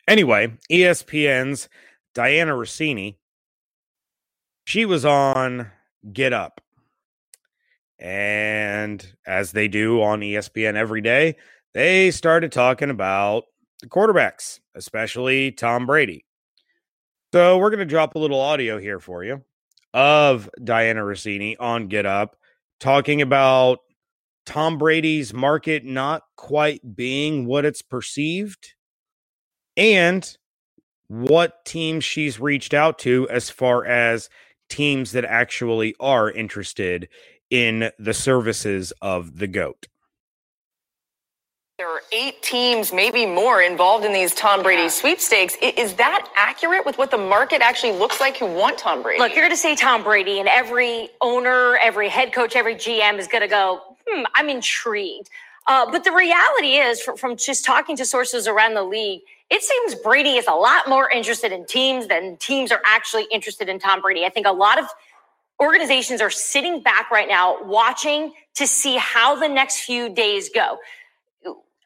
Anyway, 0.08 0.54
ESPN's 0.72 1.68
Dianna 2.16 2.58
Russini, 2.58 3.18
she 4.64 4.86
was 4.86 5.04
on 5.04 5.72
Get 6.14 6.32
Up. 6.32 6.62
And 8.00 9.06
as 9.28 9.52
they 9.52 9.68
do 9.68 10.02
on 10.02 10.22
ESPN 10.22 10.76
every 10.76 11.02
day, 11.02 11.36
they 11.74 12.12
started 12.12 12.52
talking 12.52 12.90
about 12.90 13.44
the 13.82 13.88
quarterbacks, 13.88 14.60
especially 14.76 15.52
Tom 15.52 15.86
Brady. 15.86 16.26
So 17.34 17.58
we're 17.58 17.70
going 17.70 17.80
to 17.80 17.86
drop 17.86 18.16
a 18.16 18.20
little 18.20 18.40
audio 18.40 18.80
here 18.80 19.00
for 19.00 19.24
you 19.24 19.44
of 19.94 20.50
Dianna 20.60 21.04
Russini 21.04 21.56
on 21.60 21.88
Get 21.88 22.06
Up 22.06 22.38
talking 22.80 23.22
about 23.22 23.80
Tom 24.46 24.78
Brady's 24.78 25.34
market 25.34 25.86
not 25.86 26.24
quite 26.36 26.96
being 26.96 27.46
what 27.46 27.66
it's 27.66 27.82
perceived 27.82 28.74
and 29.78 30.38
what 31.08 31.66
teams 31.66 32.04
she's 32.04 32.40
reached 32.40 32.74
out 32.74 33.00
to 33.00 33.28
as 33.30 33.50
far 33.50 33.86
as 33.86 34.30
teams 34.70 35.12
that 35.12 35.26
actually 35.26 35.96
are 36.00 36.32
interested 36.32 37.10
in 37.50 37.92
the 37.98 38.14
services 38.14 38.94
of 39.02 39.40
the 39.40 39.48
GOAT. 39.48 39.88
There 41.78 41.88
are 41.88 42.02
eight 42.12 42.42
teams, 42.42 42.92
maybe 42.92 43.26
more, 43.26 43.62
involved 43.62 44.04
in 44.04 44.12
these 44.12 44.36
Tom 44.36 44.62
Brady 44.64 44.90
sweepstakes. 44.90 45.56
Is 45.62 45.94
that 45.94 46.30
accurate 46.36 46.86
with 46.86 46.98
what 46.98 47.10
the 47.10 47.18
market 47.18 47.62
actually 47.62 47.94
looks 47.94 48.20
like 48.20 48.36
who 48.36 48.48
want 48.48 48.78
Tom 48.78 49.02
Brady? 49.02 49.18
Look, 49.18 49.32
you're 49.32 49.44
going 49.44 49.52
to 49.52 49.56
say 49.56 49.76
Tom 49.76 50.04
Brady, 50.04 50.40
and 50.40 50.50
every 50.50 51.08
owner, 51.22 51.78
every 51.78 52.10
head 52.10 52.34
coach, 52.34 52.58
every 52.58 52.76
GM 52.76 53.18
is 53.18 53.28
going 53.28 53.44
to 53.44 53.48
go, 53.48 53.96
hmm, 54.06 54.24
I'm 54.36 54.50
intrigued. 54.50 55.30
Uh, 55.68 55.90
but 55.90 56.04
the 56.04 56.12
reality 56.12 56.76
is, 56.76 57.00
from, 57.00 57.16
from 57.16 57.38
just 57.38 57.64
talking 57.64 57.96
to 57.96 58.06
sources 58.06 58.46
around 58.46 58.74
the 58.74 58.84
league, 58.84 59.22
it 59.50 59.64
seems 59.64 59.96
Brady 59.96 60.32
is 60.32 60.48
a 60.48 60.54
lot 60.54 60.90
more 60.90 61.10
interested 61.10 61.54
in 61.54 61.66
teams 61.66 62.08
than 62.08 62.36
teams 62.38 62.74
are 62.74 62.82
actually 62.86 63.26
interested 63.32 63.70
in 63.70 63.80
Tom 63.80 64.02
Brady. 64.02 64.26
I 64.26 64.30
think 64.30 64.48
a 64.48 64.52
lot 64.52 64.80
of 64.80 64.86
organizations 65.62 66.22
are 66.22 66.30
sitting 66.30 66.82
back 66.82 67.12
right 67.12 67.28
now 67.28 67.63
watching 67.63 68.34
to 68.56 68.65
see 68.67 68.98
how 68.98 69.36
the 69.36 69.48
next 69.48 69.82
few 69.82 70.10
days 70.10 70.50
go. 70.54 70.78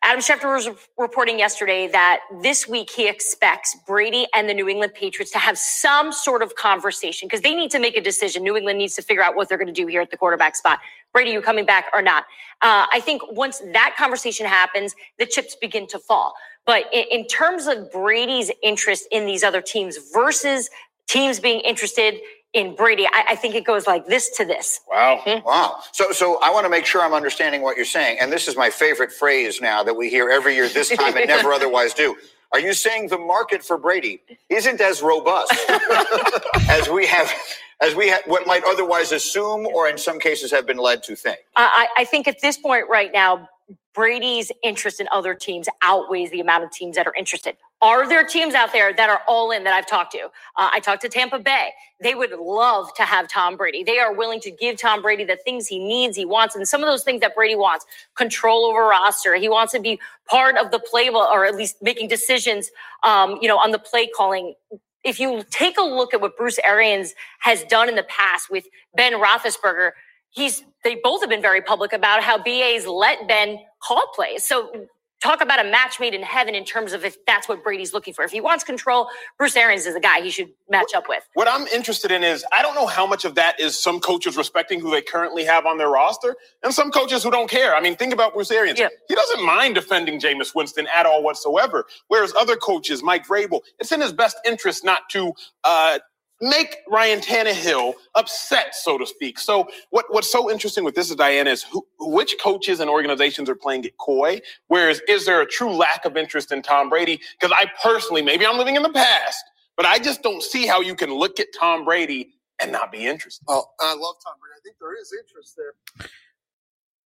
Adam 0.05 0.19
Schefter 0.19 0.53
was 0.53 0.69
reporting 0.97 1.39
yesterday 1.39 1.87
that 1.87 2.19
this 2.41 2.67
week 2.67 2.89
he 2.89 3.07
expects 3.07 3.77
Brady 3.87 4.27
and 4.35 4.49
the 4.49 4.53
New 4.53 4.67
England 4.67 4.93
Patriots 4.93 5.31
to 5.31 5.39
have 5.39 5.57
some 5.57 6.11
sort 6.11 6.43
of 6.43 6.55
conversation 6.55 7.27
because 7.27 7.39
they 7.39 7.55
need 7.55 7.71
to 7.71 7.79
make 7.79 7.95
a 7.95 8.01
decision. 8.01 8.43
New 8.43 8.57
England 8.57 8.79
needs 8.79 8.95
to 8.95 9.01
figure 9.01 9.23
out 9.23 9.37
what 9.37 9.47
they're 9.47 9.57
going 9.57 9.73
to 9.73 9.73
do 9.73 9.87
here 9.87 10.01
at 10.01 10.11
the 10.11 10.17
quarterback 10.17 10.57
spot. 10.57 10.79
Brady, 11.13 11.31
you 11.31 11.41
coming 11.41 11.65
back 11.65 11.85
or 11.93 12.01
not? 12.01 12.25
Uh, 12.61 12.85
I 12.91 12.99
think 12.99 13.21
once 13.31 13.61
that 13.71 13.95
conversation 13.97 14.45
happens, 14.45 14.93
the 15.19 15.25
chips 15.25 15.55
begin 15.55 15.87
to 15.87 15.99
fall. 15.99 16.33
But 16.65 16.83
in, 16.91 17.05
in 17.09 17.27
terms 17.27 17.67
of 17.67 17.89
Brady's 17.89 18.51
interest 18.61 19.07
in 19.09 19.25
these 19.25 19.41
other 19.41 19.61
teams 19.61 19.97
versus 20.13 20.69
teams 21.07 21.39
being 21.39 21.61
interested 21.61 22.15
in 22.53 22.75
Brady. 22.75 23.07
I, 23.07 23.25
I, 23.29 23.35
think 23.35 23.55
it 23.55 23.65
goes 23.65 23.87
like 23.87 24.05
this 24.07 24.29
to 24.37 24.45
this. 24.45 24.79
Wow. 24.89 25.21
Hmm? 25.23 25.45
Wow. 25.45 25.79
So 25.91 26.11
so 26.11 26.39
I 26.41 26.51
want 26.51 26.65
to 26.65 26.69
make 26.69 26.85
sure 26.85 27.01
I'm 27.01 27.13
understanding 27.13 27.61
what 27.61 27.75
you're 27.75 27.85
saying. 27.85 28.17
And 28.21 28.31
this 28.31 28.47
is 28.47 28.55
my 28.55 28.69
favorite 28.69 29.11
phrase 29.11 29.59
now 29.59 29.83
that 29.83 29.95
we 29.95 30.09
hear 30.09 30.29
every 30.29 30.55
year 30.55 30.69
this 30.69 30.89
time 30.89 31.17
and 31.17 31.27
never 31.27 31.51
otherwise 31.53 31.93
do. 31.93 32.15
Are 32.51 32.59
you 32.59 32.73
saying 32.73 33.07
the 33.07 33.17
market 33.17 33.63
for 33.63 33.77
Brady 33.77 34.21
isn't 34.49 34.79
as 34.79 35.01
robust 35.01 35.51
as 36.69 36.87
we 36.87 37.07
have 37.07 37.33
as 37.81 37.95
we 37.95 38.11
ha- 38.11 38.21
what 38.27 38.45
might 38.45 38.63
otherwise 38.65 39.11
assume 39.11 39.65
or 39.65 39.89
in 39.89 39.97
some 39.97 40.19
cases 40.19 40.51
have 40.51 40.67
been 40.67 40.77
led 40.77 41.01
to 41.03 41.15
think? 41.15 41.39
I, 41.55 41.87
I 41.97 42.05
think 42.05 42.27
at 42.27 42.41
this 42.41 42.57
point 42.57 42.85
right 42.89 43.11
now, 43.11 43.49
Brady's 43.93 44.51
interest 44.63 44.99
in 44.99 45.07
other 45.11 45.33
teams 45.33 45.67
outweighs 45.81 46.31
the 46.31 46.39
amount 46.39 46.63
of 46.63 46.71
teams 46.71 46.95
that 46.95 47.07
are 47.07 47.13
interested. 47.15 47.57
Are 47.83 48.07
there 48.07 48.25
teams 48.25 48.55
out 48.55 48.71
there 48.71 48.93
that 48.93 49.09
are 49.09 49.21
all 49.27 49.51
in 49.51 49.65
that 49.65 49.73
I've 49.73 49.87
talked 49.87 50.13
to? 50.13 50.23
Uh, 50.57 50.69
I 50.73 50.79
talked 50.79 51.01
to 51.01 51.09
Tampa 51.09 51.37
Bay. 51.37 51.71
They 52.01 52.15
would 52.15 52.31
love 52.31 52.93
to 52.95 53.03
have 53.03 53.27
Tom 53.27 53.57
Brady. 53.57 53.83
They 53.83 53.99
are 53.99 54.13
willing 54.13 54.39
to 54.41 54.51
give 54.51 54.77
Tom 54.79 55.01
Brady 55.01 55.25
the 55.25 55.37
things 55.43 55.67
he 55.67 55.79
needs, 55.79 56.17
he 56.17 56.25
wants, 56.25 56.55
and 56.55 56.67
some 56.67 56.81
of 56.81 56.87
those 56.87 57.03
things 57.03 57.21
that 57.21 57.35
Brady 57.35 57.55
wants 57.55 57.85
control 58.15 58.65
over 58.65 58.85
roster. 58.87 59.35
He 59.35 59.49
wants 59.49 59.73
to 59.73 59.81
be 59.81 59.99
part 60.29 60.57
of 60.57 60.71
the 60.71 60.79
play, 60.79 61.09
or 61.09 61.45
at 61.45 61.55
least 61.55 61.75
making 61.81 62.07
decisions, 62.07 62.71
um, 63.03 63.37
you 63.41 63.49
know, 63.49 63.57
on 63.57 63.71
the 63.71 63.79
play 63.79 64.07
calling 64.07 64.55
if 65.03 65.19
you 65.19 65.43
take 65.51 65.77
a 65.77 65.83
look 65.83 66.13
at 66.13 66.21
what 66.21 66.37
Bruce 66.37 66.59
Arians 66.63 67.13
has 67.39 67.63
done 67.65 67.89
in 67.89 67.95
the 67.95 68.03
past 68.03 68.49
with 68.49 68.65
Ben 68.95 69.13
Roethlisberger, 69.13 69.91
he's 70.29 70.63
they 70.83 70.95
both 71.03 71.21
have 71.21 71.29
been 71.29 71.41
very 71.41 71.61
public 71.61 71.93
about 71.93 72.23
how 72.23 72.37
BA's 72.37 72.87
let 72.87 73.27
Ben 73.27 73.59
call 73.81 74.05
plays. 74.15 74.45
So 74.45 74.87
talk 75.23 75.41
about 75.41 75.65
a 75.65 75.69
match 75.69 75.99
made 75.99 76.13
in 76.13 76.21
heaven 76.21 76.53
in 76.53 76.65
terms 76.65 76.91
of 76.91 77.05
if 77.05 77.23
that's 77.25 77.47
what 77.47 77.63
Brady's 77.63 77.93
looking 77.93 78.13
for. 78.13 78.25
If 78.25 78.31
he 78.31 78.41
wants 78.41 78.63
control, 78.63 79.07
Bruce 79.37 79.55
Arians 79.55 79.85
is 79.85 79.93
the 79.93 80.01
guy 80.01 80.21
he 80.21 80.29
should 80.29 80.49
match 80.69 80.93
up 80.93 81.07
with. 81.07 81.23
What 81.33 81.47
I'm 81.47 81.65
interested 81.67 82.11
in 82.11 82.23
is 82.23 82.45
I 82.51 82.61
don't 82.61 82.75
know 82.75 82.87
how 82.87 83.07
much 83.07 83.23
of 83.23 83.35
that 83.35 83.59
is 83.59 83.79
some 83.79 83.99
coaches 84.01 84.35
respecting 84.35 84.81
who 84.81 84.91
they 84.91 85.01
currently 85.01 85.45
have 85.45 85.65
on 85.65 85.77
their 85.77 85.89
roster 85.89 86.35
and 86.61 86.73
some 86.73 86.91
coaches 86.91 87.23
who 87.23 87.31
don't 87.31 87.49
care. 87.49 87.75
I 87.75 87.81
mean, 87.81 87.95
think 87.95 88.13
about 88.13 88.33
Bruce 88.33 88.51
Arians. 88.51 88.79
Yeah. 88.79 88.89
He 89.07 89.15
doesn't 89.15 89.45
mind 89.45 89.75
defending 89.75 90.19
Jameis 90.19 90.53
Winston 90.53 90.87
at 90.95 91.05
all 91.05 91.23
whatsoever. 91.23 91.85
Whereas 92.09 92.33
other 92.37 92.57
coaches, 92.57 93.01
Mike 93.01 93.25
Vrabel, 93.25 93.61
it's 93.79 93.91
in 93.91 94.01
his 94.01 94.11
best 94.11 94.37
interest 94.45 94.83
not 94.83 95.09
to 95.11 95.31
uh, 95.63 95.99
make 96.43 96.77
Ryan 96.89 97.21
Tannehill 97.21 97.93
upset, 98.15 98.75
so 98.75 98.97
to 98.97 99.07
speak. 99.07 99.39
So 99.39 99.67
what, 99.91 100.05
what's 100.09 100.31
so 100.31 100.51
interesting 100.51 100.83
with 100.83 100.93
this 100.93 101.09
is 101.09 101.15
Dianna 101.15 101.47
is 101.47 101.63
who, 101.63 101.85
which 101.99 102.35
coaches 102.41 102.79
and 102.81 102.89
organizations 102.89 103.49
are 103.49 103.55
playing 103.55 103.85
it 103.85 103.97
coy? 103.97 104.41
Whereas 104.67 105.01
is 105.07 105.25
there 105.25 105.41
a 105.41 105.45
true 105.45 105.71
lack 105.71 106.05
of 106.05 106.17
interest 106.17 106.51
in 106.51 106.61
Tom 106.61 106.89
Brady? 106.89 107.19
Because 107.39 107.55
I 107.57 107.67
personally, 107.81 108.21
maybe 108.21 108.45
I'm 108.45 108.57
living 108.57 108.75
in 108.75 108.83
the 108.83 108.91
past, 108.91 109.43
but 109.77 109.85
I 109.85 109.99
just 109.99 110.21
don't 110.21 110.43
see 110.43 110.67
how 110.67 110.81
you 110.81 110.95
can 110.95 111.13
look 111.13 111.39
at 111.39 111.47
Tom 111.57 111.85
Brady 111.85 112.33
and 112.61 112.71
not 112.71 112.91
be 112.91 113.05
interested. 113.05 113.45
Oh, 113.47 113.65
I 113.79 113.95
love 113.95 114.15
Tom 114.23 114.33
Brady. 114.39 114.55
I 114.57 114.61
think 114.63 114.75
there 114.79 114.99
is 114.99 115.13
interest 115.17 115.55
there. 115.57 116.07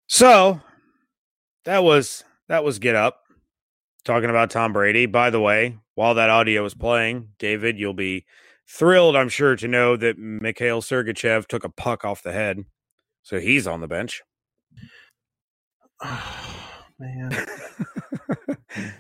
So 0.07 0.61
that 1.65 1.83
was 1.83 2.23
that 2.47 2.63
was 2.63 2.79
get 2.79 2.95
up 2.95 3.23
talking 4.03 4.29
about 4.29 4.49
Tom 4.49 4.73
Brady. 4.73 5.05
By 5.05 5.29
the 5.29 5.39
way, 5.39 5.77
while 5.95 6.15
that 6.15 6.29
audio 6.29 6.63
was 6.63 6.73
playing, 6.73 7.29
David, 7.39 7.77
you'll 7.77 7.93
be 7.93 8.25
Thrilled, 8.69 9.15
I'm 9.15 9.29
sure, 9.29 9.55
to 9.55 9.67
know 9.67 9.95
that 9.95 10.17
Mikhail 10.17 10.81
Sergachev 10.81 11.47
took 11.47 11.63
a 11.63 11.69
puck 11.69 12.03
off 12.03 12.21
the 12.21 12.33
head. 12.33 12.65
So 13.23 13.39
he's 13.39 13.65
on 13.65 13.81
the 13.81 13.87
bench. 13.87 14.21
Oh, 16.03 16.73
man. 16.99 17.31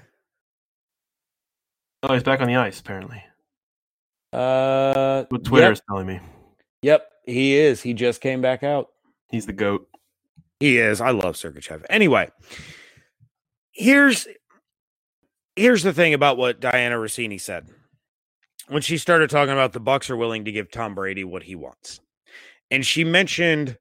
oh, 2.03 2.13
he's 2.13 2.23
back 2.23 2.41
on 2.41 2.47
the 2.47 2.55
ice, 2.55 2.79
apparently. 2.79 3.21
Uh, 4.31 5.25
what 5.29 5.43
Twitter 5.43 5.67
yep. 5.67 5.73
is 5.73 5.81
telling 5.89 6.07
me. 6.07 6.19
Yep, 6.81 7.09
he 7.25 7.55
is. 7.55 7.81
He 7.81 7.93
just 7.93 8.21
came 8.21 8.41
back 8.41 8.63
out. 8.63 8.89
He's 9.29 9.45
the 9.45 9.53
goat. 9.53 9.87
He 10.59 10.77
is. 10.77 11.01
I 11.01 11.11
love 11.11 11.35
Sergachev. 11.35 11.85
Anyway, 11.89 12.29
here's 13.71 14.27
here's 15.55 15.83
the 15.83 15.93
thing 15.93 16.13
about 16.13 16.37
what 16.37 16.61
Dianna 16.61 16.93
Russini 16.93 17.39
said 17.39 17.67
when 18.69 18.81
she 18.81 18.97
started 18.97 19.29
talking 19.29 19.53
about 19.53 19.73
the 19.73 19.81
Bucs 19.81 20.09
are 20.09 20.17
willing 20.17 20.45
to 20.45 20.51
give 20.51 20.71
Tom 20.71 20.95
Brady 20.95 21.23
what 21.23 21.43
he 21.43 21.55
wants. 21.55 21.99
And 22.69 22.85
she 22.85 23.03
mentioned 23.03 23.77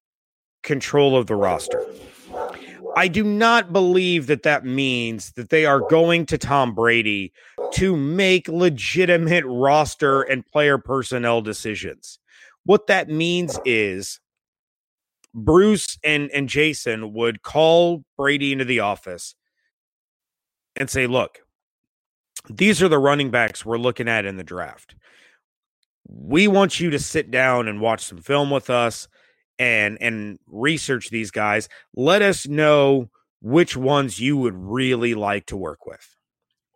control 0.62 1.16
of 1.16 1.26
the 1.26 1.34
roster. 1.34 1.84
I 2.96 3.08
do 3.08 3.24
not 3.24 3.72
believe 3.72 4.26
that 4.28 4.42
that 4.44 4.64
means 4.64 5.32
that 5.32 5.50
they 5.50 5.66
are 5.66 5.80
going 5.80 6.24
to 6.26 6.38
Tom 6.38 6.74
Brady 6.74 7.32
to 7.74 7.96
make 7.96 8.48
legitimate 8.48 9.44
roster 9.46 10.22
and 10.22 10.46
player 10.46 10.78
personnel 10.78 11.42
decisions. 11.42 12.18
What 12.64 12.86
that 12.86 13.08
means 13.08 13.58
is 13.64 14.18
Bruce 15.34 15.98
and, 16.02 16.30
and 16.30 16.48
Jason 16.48 17.12
would 17.12 17.42
call 17.42 18.02
Brady 18.16 18.52
into 18.52 18.64
the 18.64 18.80
office 18.80 19.34
and 20.74 20.88
say, 20.88 21.06
Look, 21.06 21.40
these 22.48 22.82
are 22.82 22.88
the 22.88 22.98
running 22.98 23.30
backs 23.30 23.64
we're 23.64 23.78
looking 23.78 24.08
at 24.08 24.24
in 24.24 24.36
the 24.36 24.44
draft. 24.44 24.94
We 26.08 26.48
want 26.48 26.78
you 26.78 26.90
to 26.90 26.98
sit 26.98 27.30
down 27.30 27.68
and 27.68 27.80
watch 27.80 28.04
some 28.04 28.18
film 28.18 28.50
with 28.50 28.70
us 28.70 29.08
and 29.58 29.98
and 30.00 30.38
research 30.46 31.10
these 31.10 31.30
guys. 31.30 31.68
Let 31.94 32.22
us 32.22 32.46
know 32.46 33.10
which 33.42 33.76
ones 33.76 34.20
you 34.20 34.36
would 34.36 34.54
really 34.56 35.14
like 35.14 35.46
to 35.46 35.56
work 35.56 35.86
with. 35.86 36.16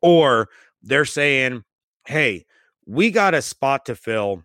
Or 0.03 0.49
they're 0.83 1.05
saying, 1.05 1.65
"Hey, 2.07 2.47
we 2.87 3.11
got 3.11 3.35
a 3.35 3.43
spot 3.43 3.87
to 3.87 3.95
fill 3.95 4.45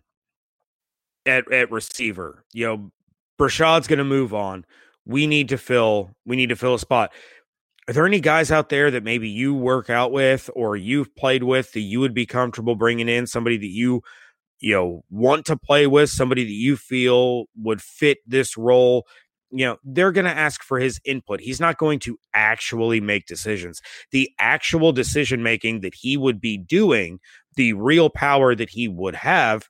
at 1.26 1.50
at 1.52 1.70
receiver. 1.70 2.44
You 2.52 2.66
know, 2.66 2.92
Breshad's 3.38 3.86
going 3.88 3.98
to 3.98 4.04
move 4.04 4.32
on. 4.32 4.64
We 5.04 5.26
need 5.26 5.48
to 5.50 5.58
fill 5.58 6.10
we 6.24 6.36
need 6.36 6.48
to 6.48 6.56
fill 6.56 6.74
a 6.74 6.78
spot 6.78 7.12
are 7.88 7.92
there 7.92 8.06
any 8.06 8.20
guys 8.20 8.50
out 8.50 8.68
there 8.68 8.90
that 8.90 9.04
maybe 9.04 9.28
you 9.28 9.54
work 9.54 9.90
out 9.90 10.10
with 10.10 10.50
or 10.56 10.76
you've 10.76 11.14
played 11.14 11.44
with 11.44 11.72
that 11.72 11.80
you 11.80 12.00
would 12.00 12.14
be 12.14 12.26
comfortable 12.26 12.74
bringing 12.74 13.08
in? 13.08 13.26
Somebody 13.26 13.56
that 13.58 13.66
you 13.66 14.02
you 14.58 14.74
know 14.74 15.04
want 15.10 15.46
to 15.46 15.56
play 15.56 15.86
with 15.86 16.10
somebody 16.10 16.44
that 16.44 16.50
you 16.50 16.76
feel 16.76 17.44
would 17.56 17.80
fit 17.80 18.18
this 18.26 18.56
role? 18.56 19.06
You 19.52 19.66
know 19.66 19.76
they're 19.84 20.12
going 20.12 20.24
to 20.24 20.36
ask 20.36 20.62
for 20.62 20.80
his 20.80 21.00
input. 21.04 21.40
He's 21.40 21.60
not 21.60 21.78
going 21.78 22.00
to 22.00 22.18
actually 22.34 23.00
make 23.00 23.26
decisions. 23.26 23.80
The 24.10 24.30
actual 24.40 24.92
decision 24.92 25.42
making 25.42 25.80
that 25.80 25.94
he 25.94 26.16
would 26.16 26.40
be 26.40 26.58
doing 26.58 27.20
the 27.54 27.72
real 27.74 28.10
power 28.10 28.54
that 28.54 28.70
he 28.70 28.88
would 28.88 29.14
have 29.14 29.68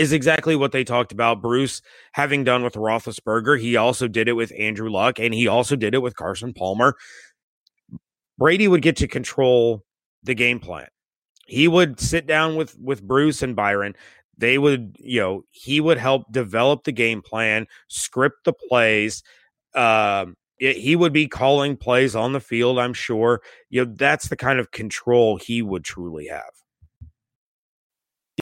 is 0.00 0.14
exactly 0.14 0.56
what 0.56 0.72
they 0.72 0.82
talked 0.82 1.12
about. 1.12 1.42
Bruce 1.42 1.82
having 2.12 2.42
done 2.42 2.62
with 2.62 2.72
Roethlisberger, 2.72 3.60
he 3.60 3.76
also 3.76 4.08
did 4.08 4.28
it 4.28 4.32
with 4.32 4.50
Andrew 4.58 4.88
Luck, 4.88 5.18
and 5.18 5.34
he 5.34 5.46
also 5.46 5.76
did 5.76 5.94
it 5.94 5.98
with 5.98 6.16
Carson 6.16 6.54
Palmer. 6.54 6.96
Brady 8.38 8.66
would 8.66 8.80
get 8.80 8.96
to 8.96 9.06
control 9.06 9.84
the 10.22 10.34
game 10.34 10.58
plan. 10.58 10.88
He 11.46 11.68
would 11.68 12.00
sit 12.00 12.26
down 12.26 12.56
with 12.56 12.78
with 12.78 13.02
Bruce 13.02 13.42
and 13.42 13.54
Byron. 13.54 13.94
They 14.38 14.56
would, 14.56 14.96
you 14.98 15.20
know, 15.20 15.44
he 15.50 15.82
would 15.82 15.98
help 15.98 16.32
develop 16.32 16.84
the 16.84 16.92
game 16.92 17.20
plan, 17.20 17.66
script 17.88 18.44
the 18.44 18.54
plays. 18.54 19.22
Um, 19.74 20.34
it, 20.58 20.78
he 20.78 20.96
would 20.96 21.12
be 21.12 21.28
calling 21.28 21.76
plays 21.76 22.16
on 22.16 22.32
the 22.32 22.40
field. 22.40 22.78
I'm 22.78 22.94
sure. 22.94 23.42
You 23.68 23.84
know, 23.84 23.92
that's 23.94 24.28
the 24.28 24.36
kind 24.36 24.58
of 24.58 24.70
control 24.70 25.36
he 25.36 25.60
would 25.60 25.84
truly 25.84 26.28
have. 26.28 26.59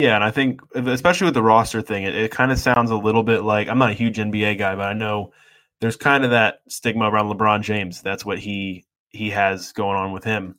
Yeah, 0.01 0.15
and 0.15 0.25
I 0.25 0.31
think 0.31 0.61
uh, 0.77 0.91
especially 0.91 1.27
with 1.27 1.35
the 1.35 1.43
roster 1.43 1.83
thing, 1.83 2.05
it, 2.05 2.15
it 2.15 2.31
kind 2.31 2.53
of 2.53 2.59
sounds 2.59 2.91
a 2.91 2.97
little 2.97 3.23
bit 3.23 3.43
like 3.43 3.69
I'm 3.69 3.79
not 3.79 3.91
a 3.91 3.95
huge 3.95 4.19
NBA 4.19 4.59
guy, 4.59 4.75
but 4.77 4.87
I 4.87 4.93
know 4.93 5.33
there's 5.81 5.97
kind 5.97 6.25
of 6.25 6.31
that 6.31 6.61
stigma 6.69 7.11
around 7.11 7.27
LeBron 7.27 7.63
James. 7.63 8.03
That's 8.03 8.25
what 8.25 8.39
he 8.39 8.87
he 9.11 9.31
has 9.31 9.73
going 9.73 9.97
on 9.97 10.13
with 10.13 10.25
him. 10.25 10.59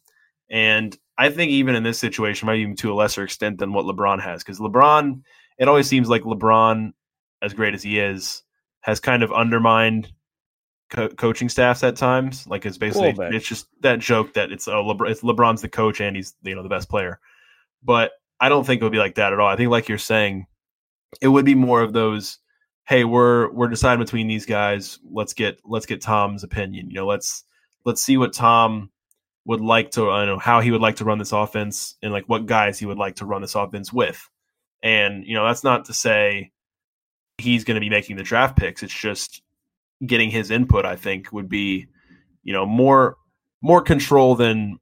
And 0.50 0.98
I 1.18 1.30
think 1.30 1.52
even 1.52 1.76
in 1.76 1.84
this 1.84 2.00
situation, 2.00 2.48
maybe 2.48 2.62
even 2.62 2.76
to 2.78 2.92
a 2.92 2.96
lesser 2.96 3.24
extent 3.24 3.60
than 3.60 3.74
what 3.74 3.86
LeBron 3.86 4.22
has, 4.22 4.44
because 4.44 4.60
LeBron, 4.60 5.22
it 5.58 5.68
always 5.68 5.88
seems 5.88 6.10
like 6.10 6.24
LeBron, 6.24 6.94
as 7.42 7.54
great 7.54 7.74
as 7.74 7.84
he 7.84 8.00
is, 8.00 8.44
has 8.82 9.00
kind 9.00 9.24
of 9.24 9.32
undermined 9.32 10.12
co- 10.90 11.10
coaching 11.10 11.50
staffs 11.50 11.84
at 11.84 11.96
times. 11.96 12.48
Like 12.48 12.66
it's 12.66 12.78
basically 12.78 13.14
it's 13.36 13.48
just 13.48 13.68
that 13.82 14.00
joke 14.00 14.34
that 14.34 14.52
it's 14.52 14.68
oh 14.68 14.84
LeBron, 14.84 15.12
it's 15.12 15.22
LeBron's 15.22 15.62
the 15.62 15.70
coach 15.70 16.02
and 16.02 16.16
he's 16.16 16.34
you 16.42 16.56
know 16.56 16.64
the 16.64 16.70
best 16.70 16.90
player. 16.90 17.20
But 17.84 18.12
I 18.40 18.50
don't 18.50 18.66
think 18.66 18.82
it 18.82 18.86
would 18.86 18.92
be 18.92 19.00
like 19.00 19.16
that 19.16 19.34
at 19.34 19.40
all. 19.40 19.48
I 19.48 19.56
think, 19.56 19.70
like 19.70 19.90
you're 19.90 19.98
saying, 19.98 20.48
it 21.22 21.28
would 21.28 21.46
be 21.46 21.56
more 21.56 21.82
of 21.82 21.94
those. 21.94 22.40
Hey, 22.88 23.04
we're 23.04 23.52
we're 23.52 23.68
deciding 23.68 24.04
between 24.04 24.28
these 24.28 24.46
guys. 24.46 25.00
Let's 25.12 25.34
get 25.34 25.60
let's 25.66 25.86
get 25.86 26.02
Tom's 26.02 26.44
opinion. 26.44 26.90
You 26.90 26.96
know, 26.96 27.08
let's 27.08 27.44
let's 27.86 28.02
see 28.02 28.18
what 28.18 28.34
Tom 28.34 28.90
would 29.46 29.62
like 29.62 29.92
to 29.92 30.10
I 30.10 30.26
know 30.26 30.38
how 30.38 30.62
he 30.62 30.72
would 30.72 30.82
like 30.82 30.98
to 30.98 31.06
run 31.06 31.18
this 31.18 31.32
offense 31.32 31.96
and 32.02 32.12
like 32.12 32.26
what 32.28 32.46
guys 32.46 32.80
he 32.80 32.86
would 32.86 32.98
like 32.98 33.16
to 33.16 33.26
run 33.26 33.42
this 33.42 33.56
offense 33.56 33.92
with. 33.92 34.30
And 34.82 35.26
you 35.26 35.36
know, 35.36 35.46
that's 35.46 35.64
not 35.64 35.86
to 35.86 35.94
say 35.94 36.52
he's 37.38 37.64
going 37.64 37.76
to 37.76 37.82
be 37.82 37.90
making 37.90 38.16
the 38.16 38.24
draft 38.24 38.58
picks. 38.58 38.84
It's 38.84 38.94
just 38.94 39.42
getting 40.06 40.30
his 40.30 40.50
input 40.50 40.86
I 40.86 40.96
think 40.96 41.32
would 41.34 41.50
be 41.50 41.88
you 42.44 42.54
know 42.54 42.66
more 42.66 43.18
more 43.62 43.82
control 43.82 44.36
than 44.36 44.80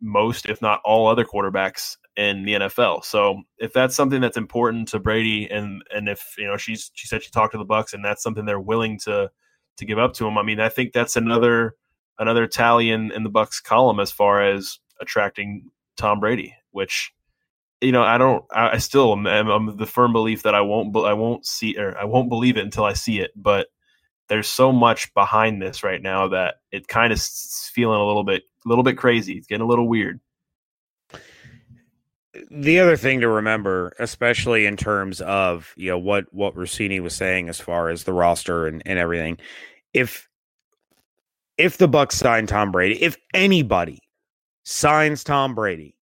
most 0.00 0.46
if 0.46 0.62
not 0.62 0.80
all 0.84 1.06
other 1.06 1.24
quarterbacks 1.24 1.96
in 2.16 2.44
the 2.44 2.54
NFL. 2.54 3.04
So 3.04 3.42
if 3.58 3.72
that's 3.72 3.94
something 3.94 4.20
that's 4.20 4.36
important 4.36 4.88
to 4.88 4.98
Brady 4.98 5.48
and 5.50 5.82
and 5.94 6.08
if 6.08 6.34
you 6.38 6.46
know 6.46 6.56
she's 6.56 6.90
she 6.94 7.06
said 7.06 7.22
she 7.22 7.30
talked 7.30 7.52
to 7.52 7.58
the 7.58 7.66
Bucs 7.66 7.92
and 7.92 8.04
that's 8.04 8.22
something 8.22 8.44
they're 8.44 8.60
willing 8.60 8.98
to 9.00 9.30
to 9.76 9.84
give 9.84 9.98
up 9.98 10.14
to 10.14 10.26
him, 10.26 10.38
I 10.38 10.42
mean 10.42 10.60
I 10.60 10.68
think 10.68 10.92
that's 10.92 11.16
another 11.16 11.74
another 12.18 12.46
tally 12.46 12.90
in, 12.90 13.12
in 13.12 13.22
the 13.22 13.30
Bucs 13.30 13.62
column 13.62 14.00
as 14.00 14.10
far 14.10 14.42
as 14.42 14.78
attracting 15.00 15.70
Tom 15.96 16.20
Brady, 16.20 16.54
which 16.70 17.12
you 17.82 17.92
know 17.92 18.02
I 18.02 18.16
don't 18.16 18.44
I, 18.50 18.70
I 18.70 18.78
still 18.78 19.12
am, 19.12 19.26
I'm 19.26 19.76
the 19.76 19.86
firm 19.86 20.12
belief 20.12 20.42
that 20.44 20.54
I 20.54 20.62
won't 20.62 20.92
but 20.92 21.02
I 21.02 21.12
won't 21.12 21.44
see 21.44 21.76
or 21.76 21.96
I 21.98 22.04
won't 22.04 22.30
believe 22.30 22.56
it 22.56 22.64
until 22.64 22.84
I 22.84 22.94
see 22.94 23.20
it, 23.20 23.32
but 23.36 23.68
there's 24.28 24.48
so 24.48 24.72
much 24.72 25.12
behind 25.14 25.62
this 25.62 25.84
right 25.84 26.02
now 26.02 26.28
that 26.28 26.56
it 26.72 26.88
kind 26.88 27.12
of 27.12 27.20
feeling 27.20 28.00
a 28.00 28.06
little 28.06 28.24
bit 28.24 28.42
a 28.64 28.68
little 28.68 28.84
bit 28.84 28.96
crazy. 28.96 29.34
It's 29.34 29.46
getting 29.46 29.62
a 29.62 29.68
little 29.68 29.86
weird 29.86 30.18
the 32.50 32.80
other 32.80 32.96
thing 32.96 33.20
to 33.20 33.28
remember, 33.28 33.92
especially 33.98 34.66
in 34.66 34.76
terms 34.76 35.20
of 35.20 35.72
you 35.76 35.90
know 35.90 35.98
what 35.98 36.32
what 36.32 36.54
Russini 36.54 37.00
was 37.00 37.14
saying 37.14 37.48
as 37.48 37.60
far 37.60 37.88
as 37.88 38.04
the 38.04 38.12
roster 38.12 38.66
and, 38.66 38.82
and 38.86 38.98
everything, 38.98 39.38
if 39.92 40.28
if 41.58 41.78
the 41.78 41.88
Bucs 41.88 42.12
sign 42.12 42.46
Tom 42.46 42.72
Brady, 42.72 43.02
if 43.02 43.16
anybody 43.34 44.00
signs 44.64 45.24
Tom 45.24 45.54
Brady, 45.54 45.96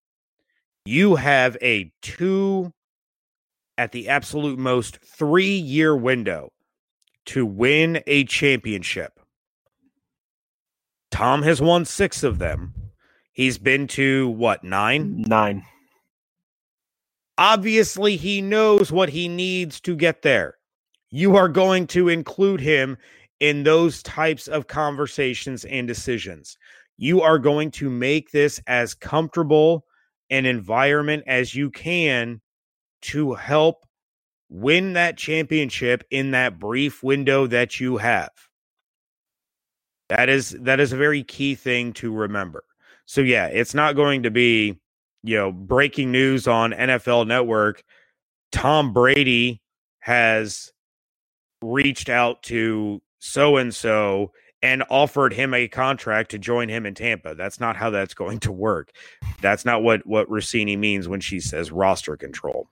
you 0.85 1.17
have 1.17 1.57
a 1.63 1.93
two 2.03 2.73
at 3.79 3.93
the 3.93 4.09
absolute 4.09 4.59
most 4.59 4.99
three 5.05 5.57
year 5.57 5.97
window 5.97 6.53
to 7.27 7.47
win 7.47 8.03
a 8.07 8.25
championship. 8.25 9.19
Tom 11.11 11.43
has 11.43 11.61
won 11.61 11.85
six 11.85 12.23
of 12.23 12.39
them. 12.39 12.75
He's 13.33 13.59
been 13.59 13.87
to 13.89 14.29
what, 14.31 14.63
nine? 14.63 15.23
Nine. 15.27 15.65
Obviously, 17.39 18.17
he 18.17 18.41
knows 18.41 18.93
what 18.93 19.09
he 19.09 19.29
needs 19.29 19.81
to 19.81 19.97
get 19.97 20.23
there. 20.23 20.57
You 21.11 21.37
are 21.37 21.49
going 21.49 21.87
to 21.89 22.09
include 22.09 22.61
him 22.61 22.97
in 23.41 23.65
those 23.65 24.03
types 24.03 24.47
of 24.47 24.69
conversations 24.69 25.65
and 25.65 25.87
decisions. 25.87 26.57
You 26.97 27.23
are 27.23 27.39
going 27.39 27.71
to 27.73 27.91
make 27.91 28.31
this 28.31 28.61
as 28.67 28.95
comfortable 28.95 29.85
an 30.31 30.47
environment 30.47 31.25
as 31.27 31.55
you 31.55 31.71
can 31.71 32.41
to 33.03 33.35
help 33.35 33.85
win 34.49 34.93
that 34.93 35.17
championship 35.17 36.05
in 36.11 36.31
that 36.31 36.59
brief 36.59 37.03
window 37.03 37.47
that 37.49 37.81
you 37.81 37.97
have. 37.97 38.31
That 40.09 40.29
is 40.29 40.51
that 40.61 40.81
is 40.81 40.93
a 40.93 40.97
very 40.97 41.25
key 41.25 41.55
thing 41.55 41.93
to 41.95 42.13
remember. 42.13 42.65
So 43.07 43.21
yeah, 43.21 43.47
it's 43.47 43.75
not 43.75 43.97
going 43.97 44.23
to 44.23 44.31
be 44.31 44.79
you 45.25 45.37
know, 45.37 45.51
breaking 45.51 46.13
news 46.13 46.47
on 46.47 46.73
NFL 46.73 47.27
Network, 47.27 47.83
Tom 48.53 48.93
Brady 48.93 49.63
has 50.01 50.71
reached 51.63 52.11
out 52.11 52.43
to 52.45 53.01
so 53.19 53.57
and 53.57 53.75
so 53.75 54.33
and 54.63 54.85
offered 54.91 55.33
him 55.33 55.55
a 55.55 55.67
contract 55.67 56.31
to 56.33 56.39
join 56.39 56.69
him 56.69 56.85
in 56.85 56.95
Tampa. 56.95 57.35
That's 57.35 57.59
not 57.59 57.75
how 57.75 57.89
that's 57.89 58.13
going 58.13 58.41
to 58.41 58.53
work. 58.53 58.91
That's 59.41 59.65
not 59.65 59.83
what 59.83 60.07
what 60.07 60.29
Russini 60.29 60.79
means 60.79 61.09
when 61.09 61.21
she 61.21 61.41
says 61.41 61.73
roster 61.73 62.19
control. 62.19 62.69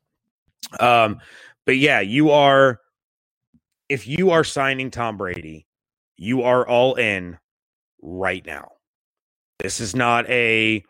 Um, 0.78 1.20
but 1.64 1.78
yeah, 1.78 2.00
you 2.00 2.30
are 2.30 2.80
if 3.88 4.06
you 4.06 4.30
are 4.30 4.44
signing 4.44 4.90
Tom 4.90 5.16
Brady, 5.16 5.66
you 6.16 6.42
are 6.42 6.68
all 6.68 6.96
in 6.96 7.38
right 8.02 8.44
now. 8.44 8.72
This 9.58 9.80
is 9.80 9.96
not 9.96 10.28
a 10.28 10.84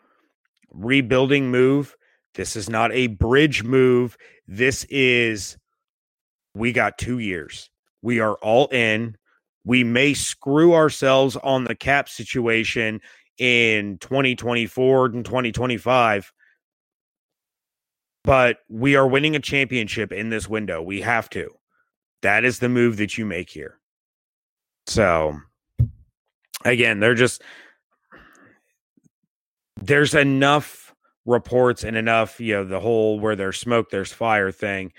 rebuilding 0.73 1.51
move. 1.51 1.95
This 2.35 2.55
is 2.55 2.69
not 2.69 2.91
a 2.93 3.07
bridge 3.07 3.63
move. 3.63 4.17
This 4.47 4.85
is, 4.89 5.57
we 6.55 6.73
got 6.73 6.97
two 6.97 7.19
years. 7.19 7.69
We 8.01 8.19
are 8.19 8.35
all 8.35 8.67
in. 8.67 9.15
We 9.65 9.83
may 9.83 10.13
screw 10.13 10.73
ourselves 10.73 11.37
on 11.37 11.63
the 11.63 11.75
cap 11.75 12.09
situation 12.09 12.99
in 13.37 13.97
2024 13.99 15.05
and 15.07 15.25
2025, 15.25 16.33
but 18.23 18.57
we 18.69 18.95
are 18.95 19.07
winning 19.07 19.35
a 19.35 19.39
championship 19.39 20.11
in 20.11 20.29
this 20.29 20.49
window. 20.49 20.81
We 20.81 21.01
have 21.01 21.29
to. 21.31 21.49
That 22.21 22.43
is 22.43 22.59
the 22.59 22.69
move 22.69 22.97
that 22.97 23.17
you 23.17 23.25
make 23.25 23.49
here. 23.49 23.79
So, 24.87 25.37
again, 26.65 26.99
they're 26.99 27.15
just 27.15 27.41
there's 29.77 30.13
enough 30.13 30.93
reports 31.25 31.83
and 31.83 31.95
enough, 31.95 32.39
you 32.39 32.53
know, 32.53 32.63
the 32.63 32.79
whole 32.79 33.19
where 33.19 33.35
there's 33.35 33.59
smoke, 33.59 33.89
there's 33.89 34.11
fire 34.11 34.51
thing 34.51 34.91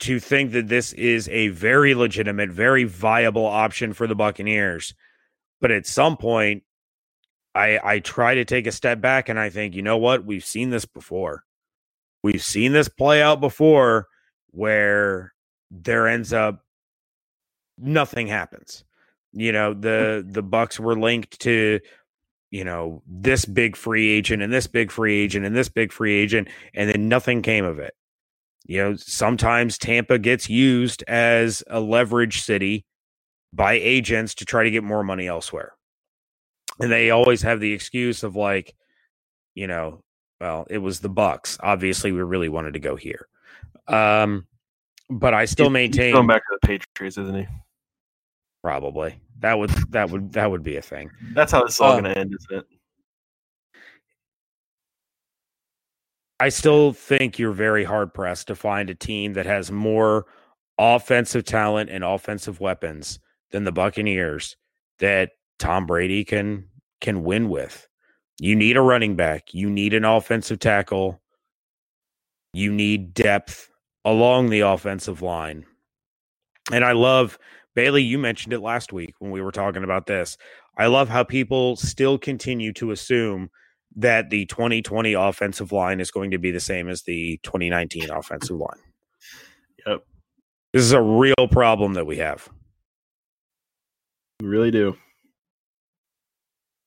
to 0.00 0.18
think 0.18 0.52
that 0.52 0.68
this 0.68 0.92
is 0.94 1.28
a 1.28 1.48
very 1.48 1.94
legitimate, 1.94 2.50
very 2.50 2.84
viable 2.84 3.44
option 3.46 3.92
for 3.92 4.06
the 4.06 4.14
Buccaneers. 4.14 4.94
But 5.60 5.70
at 5.70 5.86
some 5.86 6.16
point, 6.16 6.62
I 7.54 7.78
I 7.82 7.98
try 7.98 8.34
to 8.34 8.44
take 8.44 8.66
a 8.66 8.72
step 8.72 9.00
back 9.00 9.28
and 9.28 9.38
I 9.38 9.50
think, 9.50 9.74
you 9.74 9.82
know 9.82 9.98
what? 9.98 10.24
We've 10.24 10.44
seen 10.44 10.70
this 10.70 10.86
before. 10.86 11.44
We've 12.22 12.42
seen 12.42 12.72
this 12.72 12.88
play 12.88 13.22
out 13.22 13.40
before 13.40 14.08
where 14.52 15.34
there 15.70 16.08
ends 16.08 16.32
up 16.32 16.64
nothing 17.78 18.26
happens. 18.26 18.84
You 19.32 19.52
know, 19.52 19.74
the 19.74 20.24
mm. 20.26 20.32
the 20.32 20.42
Bucs 20.42 20.78
were 20.78 20.98
linked 20.98 21.40
to 21.40 21.80
you 22.50 22.64
know, 22.64 23.02
this 23.06 23.44
big 23.44 23.76
free 23.76 24.08
agent 24.08 24.42
and 24.42 24.52
this 24.52 24.66
big 24.66 24.90
free 24.90 25.20
agent 25.20 25.46
and 25.46 25.54
this 25.54 25.68
big 25.68 25.92
free 25.92 26.14
agent, 26.14 26.48
and 26.74 26.90
then 26.90 27.08
nothing 27.08 27.42
came 27.42 27.64
of 27.64 27.78
it. 27.78 27.94
You 28.66 28.78
know, 28.78 28.96
sometimes 28.96 29.78
Tampa 29.78 30.18
gets 30.18 30.48
used 30.48 31.02
as 31.08 31.62
a 31.68 31.80
leverage 31.80 32.42
city 32.42 32.84
by 33.52 33.74
agents 33.74 34.34
to 34.36 34.44
try 34.44 34.64
to 34.64 34.70
get 34.70 34.84
more 34.84 35.02
money 35.02 35.26
elsewhere. 35.26 35.72
And 36.78 36.90
they 36.90 37.10
always 37.10 37.42
have 37.42 37.60
the 37.60 37.72
excuse 37.72 38.22
of 38.22 38.36
like, 38.36 38.74
you 39.54 39.66
know, 39.66 40.02
well, 40.40 40.66
it 40.70 40.78
was 40.78 41.00
the 41.00 41.10
Bucs. 41.10 41.58
Obviously, 41.60 42.12
we 42.12 42.22
really 42.22 42.48
wanted 42.48 42.74
to 42.74 42.80
go 42.80 42.96
here. 42.96 43.26
Um, 43.86 44.46
but 45.08 45.34
I 45.34 45.44
still 45.44 45.70
maintain 45.70 46.06
He's 46.06 46.14
going 46.14 46.26
back 46.26 46.42
to 46.42 46.58
the 46.60 46.66
Patriots, 46.66 47.18
isn't 47.18 47.34
he? 47.34 47.46
Probably. 48.62 49.20
That 49.40 49.58
would 49.58 49.70
that 49.90 50.10
would 50.10 50.32
that 50.32 50.50
would 50.50 50.62
be 50.62 50.76
a 50.76 50.82
thing. 50.82 51.10
That's 51.34 51.52
how 51.52 51.64
this 51.64 51.74
is 51.74 51.80
all 51.80 51.92
uh, 51.92 52.00
going 52.00 52.14
to 52.14 52.18
end, 52.18 52.34
isn't 52.34 52.58
it? 52.60 52.66
I 56.38 56.48
still 56.48 56.94
think 56.94 57.38
you're 57.38 57.52
very 57.52 57.84
hard 57.84 58.14
pressed 58.14 58.46
to 58.46 58.54
find 58.54 58.88
a 58.88 58.94
team 58.94 59.34
that 59.34 59.44
has 59.44 59.70
more 59.70 60.26
offensive 60.78 61.44
talent 61.44 61.90
and 61.90 62.02
offensive 62.02 62.60
weapons 62.60 63.20
than 63.50 63.64
the 63.64 63.72
Buccaneers 63.72 64.56
that 64.98 65.32
Tom 65.58 65.84
Brady 65.84 66.24
can 66.24 66.66
can 67.00 67.24
win 67.24 67.50
with. 67.50 67.86
You 68.40 68.56
need 68.56 68.78
a 68.78 68.80
running 68.80 69.16
back, 69.16 69.52
you 69.52 69.68
need 69.68 69.92
an 69.92 70.06
offensive 70.06 70.58
tackle, 70.58 71.20
you 72.54 72.72
need 72.72 73.12
depth 73.12 73.70
along 74.06 74.48
the 74.48 74.60
offensive 74.60 75.20
line. 75.20 75.66
And 76.72 76.84
I 76.84 76.92
love 76.92 77.38
Bailey, 77.74 78.02
you 78.02 78.18
mentioned 78.18 78.52
it 78.52 78.60
last 78.60 78.92
week 78.92 79.14
when 79.18 79.30
we 79.30 79.40
were 79.40 79.52
talking 79.52 79.84
about 79.84 80.06
this. 80.06 80.36
I 80.76 80.86
love 80.86 81.08
how 81.08 81.24
people 81.24 81.76
still 81.76 82.18
continue 82.18 82.72
to 82.74 82.90
assume 82.90 83.50
that 83.96 84.30
the 84.30 84.46
2020 84.46 85.14
offensive 85.14 85.72
line 85.72 86.00
is 86.00 86.10
going 86.10 86.30
to 86.30 86.38
be 86.38 86.50
the 86.50 86.60
same 86.60 86.88
as 86.88 87.02
the 87.02 87.38
2019 87.42 88.10
offensive 88.10 88.56
line. 88.56 88.80
Yep. 89.86 90.04
This 90.72 90.82
is 90.82 90.92
a 90.92 91.02
real 91.02 91.48
problem 91.50 91.94
that 91.94 92.06
we 92.06 92.18
have. 92.18 92.48
We 94.40 94.48
really 94.48 94.70
do. 94.70 94.96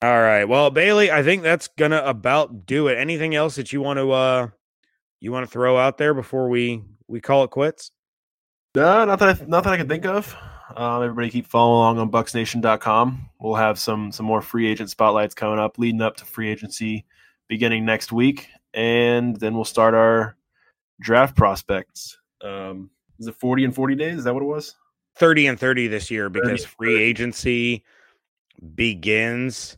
All 0.02 0.20
right. 0.22 0.46
Well, 0.46 0.70
Bailey, 0.70 1.12
I 1.12 1.24
think 1.24 1.44
that's 1.44 1.70
gonna 1.70 2.02
about 2.04 2.66
do 2.66 2.88
it. 2.90 2.98
Anything 2.98 3.36
else 3.36 3.56
that 3.56 3.72
you 3.72 3.80
want 3.80 4.00
to 4.00 4.12
uh 4.12 4.48
you 5.22 5.32
want 5.32 5.46
to 5.46 5.52
throw 5.52 5.78
out 5.78 5.98
there 5.98 6.14
before 6.14 6.50
we 6.50 6.84
we 7.08 7.22
call 7.22 7.46
it 7.46 7.52
quits? 7.52 7.92
No, 8.76 9.06
nothing. 9.06 9.48
Nothing 9.48 9.72
I 9.72 9.78
can 9.78 9.88
think 9.88 10.06
of. 10.06 10.36
Um, 10.76 11.04
everybody 11.04 11.30
keep 11.30 11.46
following 11.46 11.78
along 11.78 12.00
on 12.00 12.10
bucsnation.com. 12.12 13.30
We'll 13.40 13.56
have 13.56 13.78
some 13.78 14.12
some 14.12 14.26
more 14.26 14.42
free 14.42 14.68
agent 14.68 14.90
spotlights 14.90 15.36
coming 15.36 15.60
up 15.60 15.78
leading 15.78 16.02
up 16.02 16.18
to 16.18 16.26
free 16.26 16.50
agency 16.50 17.06
beginning 17.48 17.86
next 17.86 18.12
week. 18.12 18.48
And 18.74 19.40
then 19.40 19.54
we'll 19.54 19.66
start 19.66 19.94
our 19.94 20.36
draft 21.00 21.36
prospects. 21.36 22.18
Um, 22.42 22.90
is 23.20 23.28
it 23.28 23.36
40 23.36 23.66
and 23.66 23.76
40 23.76 23.96
days? 23.96 24.18
Is 24.20 24.24
that 24.24 24.34
what 24.34 24.42
it 24.42 24.48
was? 24.48 24.76
30 25.18 25.48
and 25.48 25.60
30 25.60 25.88
this 25.88 26.10
year 26.10 26.30
because 26.30 26.66
free 26.66 27.00
agency 27.00 27.84
begins 28.76 29.78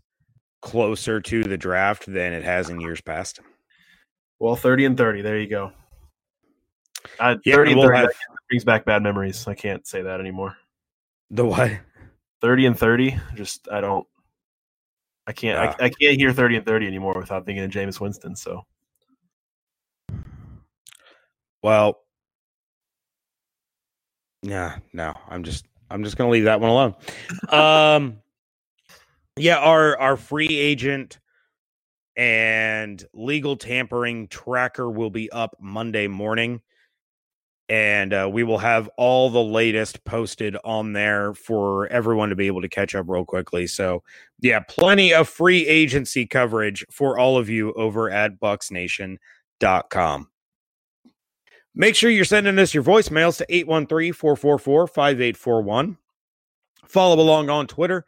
closer 0.61 1.19
to 1.19 1.43
the 1.43 1.57
draft 1.57 2.05
than 2.05 2.31
it 2.31 2.43
has 2.43 2.69
in 2.69 2.79
years 2.79 3.01
past. 3.01 3.41
Well, 4.39 4.55
30 4.55 4.85
and 4.85 4.97
30. 4.97 5.21
There 5.21 5.39
you 5.39 5.49
go. 5.49 5.73
Uh, 7.19 7.35
Yeah, 7.43 7.55
30 7.55 7.71
and 7.71 7.79
we'll 7.79 7.89
30 7.89 7.97
have- 7.99 8.09
brings 8.49 8.63
back 8.63 8.85
bad 8.85 9.03
memories. 9.03 9.45
I 9.47 9.55
can't 9.55 9.85
say 9.85 10.01
that 10.03 10.19
anymore. 10.21 10.55
The 11.35 11.43
what? 11.43 11.69
30 12.39 12.65
and 12.67 12.79
30, 12.79 13.19
just 13.35 13.67
I 13.69 13.81
don't 13.81 14.07
I 15.27 15.33
can't 15.33 15.59
Ah. 15.59 15.75
I, 15.79 15.85
I 15.85 15.89
can't 15.89 16.17
hear 16.17 16.31
30 16.31 16.57
and 16.57 16.65
30 16.65 16.87
anymore 16.87 17.15
without 17.17 17.45
thinking 17.45 17.63
of 17.63 17.71
Jameis 17.71 17.99
Winston, 17.99 18.37
so 18.37 18.65
Well, 21.61 21.99
yeah, 24.43 24.77
no, 24.93 25.13
I'm 25.27 25.43
just 25.43 25.65
I'm 25.89 26.05
just 26.05 26.15
gonna 26.15 26.29
leave 26.29 26.45
that 26.45 26.61
one 26.61 26.69
alone. 26.69 26.95
um, 27.49 28.21
yeah, 29.35 29.57
our 29.57 29.97
our 29.99 30.15
free 30.15 30.47
agent 30.47 31.19
and 32.15 33.03
legal 33.13 33.57
tampering 33.57 34.29
tracker 34.29 34.89
will 34.89 35.09
be 35.09 35.29
up 35.31 35.57
Monday 35.59 36.07
morning, 36.07 36.61
and 37.67 38.13
uh, 38.13 38.29
we 38.31 38.43
will 38.43 38.59
have 38.59 38.89
all 38.97 39.29
the 39.29 39.41
latest 39.43 40.03
posted 40.03 40.55
on 40.63 40.93
there 40.93 41.33
for 41.33 41.87
everyone 41.87 42.29
to 42.29 42.35
be 42.35 42.47
able 42.47 42.61
to 42.61 42.69
catch 42.69 42.93
up 42.93 43.05
real 43.09 43.25
quickly. 43.25 43.65
So, 43.67 44.03
yeah, 44.39 44.59
plenty 44.59 45.13
of 45.13 45.27
free 45.27 45.65
agency 45.65 46.27
coverage 46.27 46.85
for 46.91 47.17
all 47.17 47.37
of 47.37 47.49
you 47.49 47.73
over 47.73 48.11
at 48.11 48.39
BucsNation.com. 48.39 50.29
Make 51.77 51.95
sure 51.95 52.09
you're 52.09 52.23
sending 52.23 52.57
us 52.59 52.73
your 52.73 52.83
voicemails 52.83 53.37
to 53.39 53.45
813 53.49 54.13
444 54.13 54.87
5841. 54.87 55.97
Follow 56.87 57.21
along 57.21 57.49
on 57.49 57.67
Twitter 57.67 58.05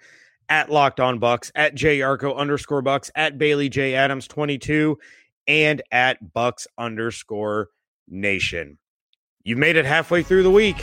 at 0.49 0.71
Locked 0.71 0.99
On 0.99 1.19
Bucs, 1.19 1.51
at 1.55 1.75
JArco 1.75 2.35
underscore 2.37 2.83
Bucs, 2.83 3.09
at 3.15 3.37
Bailey 3.37 3.67
J 3.67 3.95
Adams 3.95 4.27
22, 4.27 4.97
and 5.47 5.81
at 5.91 6.17
Bucs 6.33 6.67
underscore 6.77 7.69
Nation. 8.07 8.77
You've 9.47 9.57
made 9.57 9.77
it 9.77 9.85
halfway 9.85 10.23
through 10.23 10.43
the 10.43 10.51
week. 10.51 10.75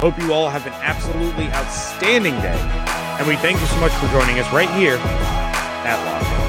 Hope 0.00 0.18
you 0.18 0.32
all 0.32 0.48
have 0.48 0.66
an 0.66 0.72
absolutely 0.72 1.48
outstanding 1.48 2.32
day. 2.40 2.58
And 3.18 3.28
we 3.28 3.36
thank 3.36 3.60
you 3.60 3.66
so 3.66 3.76
much 3.76 3.92
for 3.92 4.06
joining 4.06 4.38
us 4.38 4.50
right 4.54 4.70
here 4.70 4.96
at 4.96 6.02
Locked 6.06 6.40
On. 6.40 6.41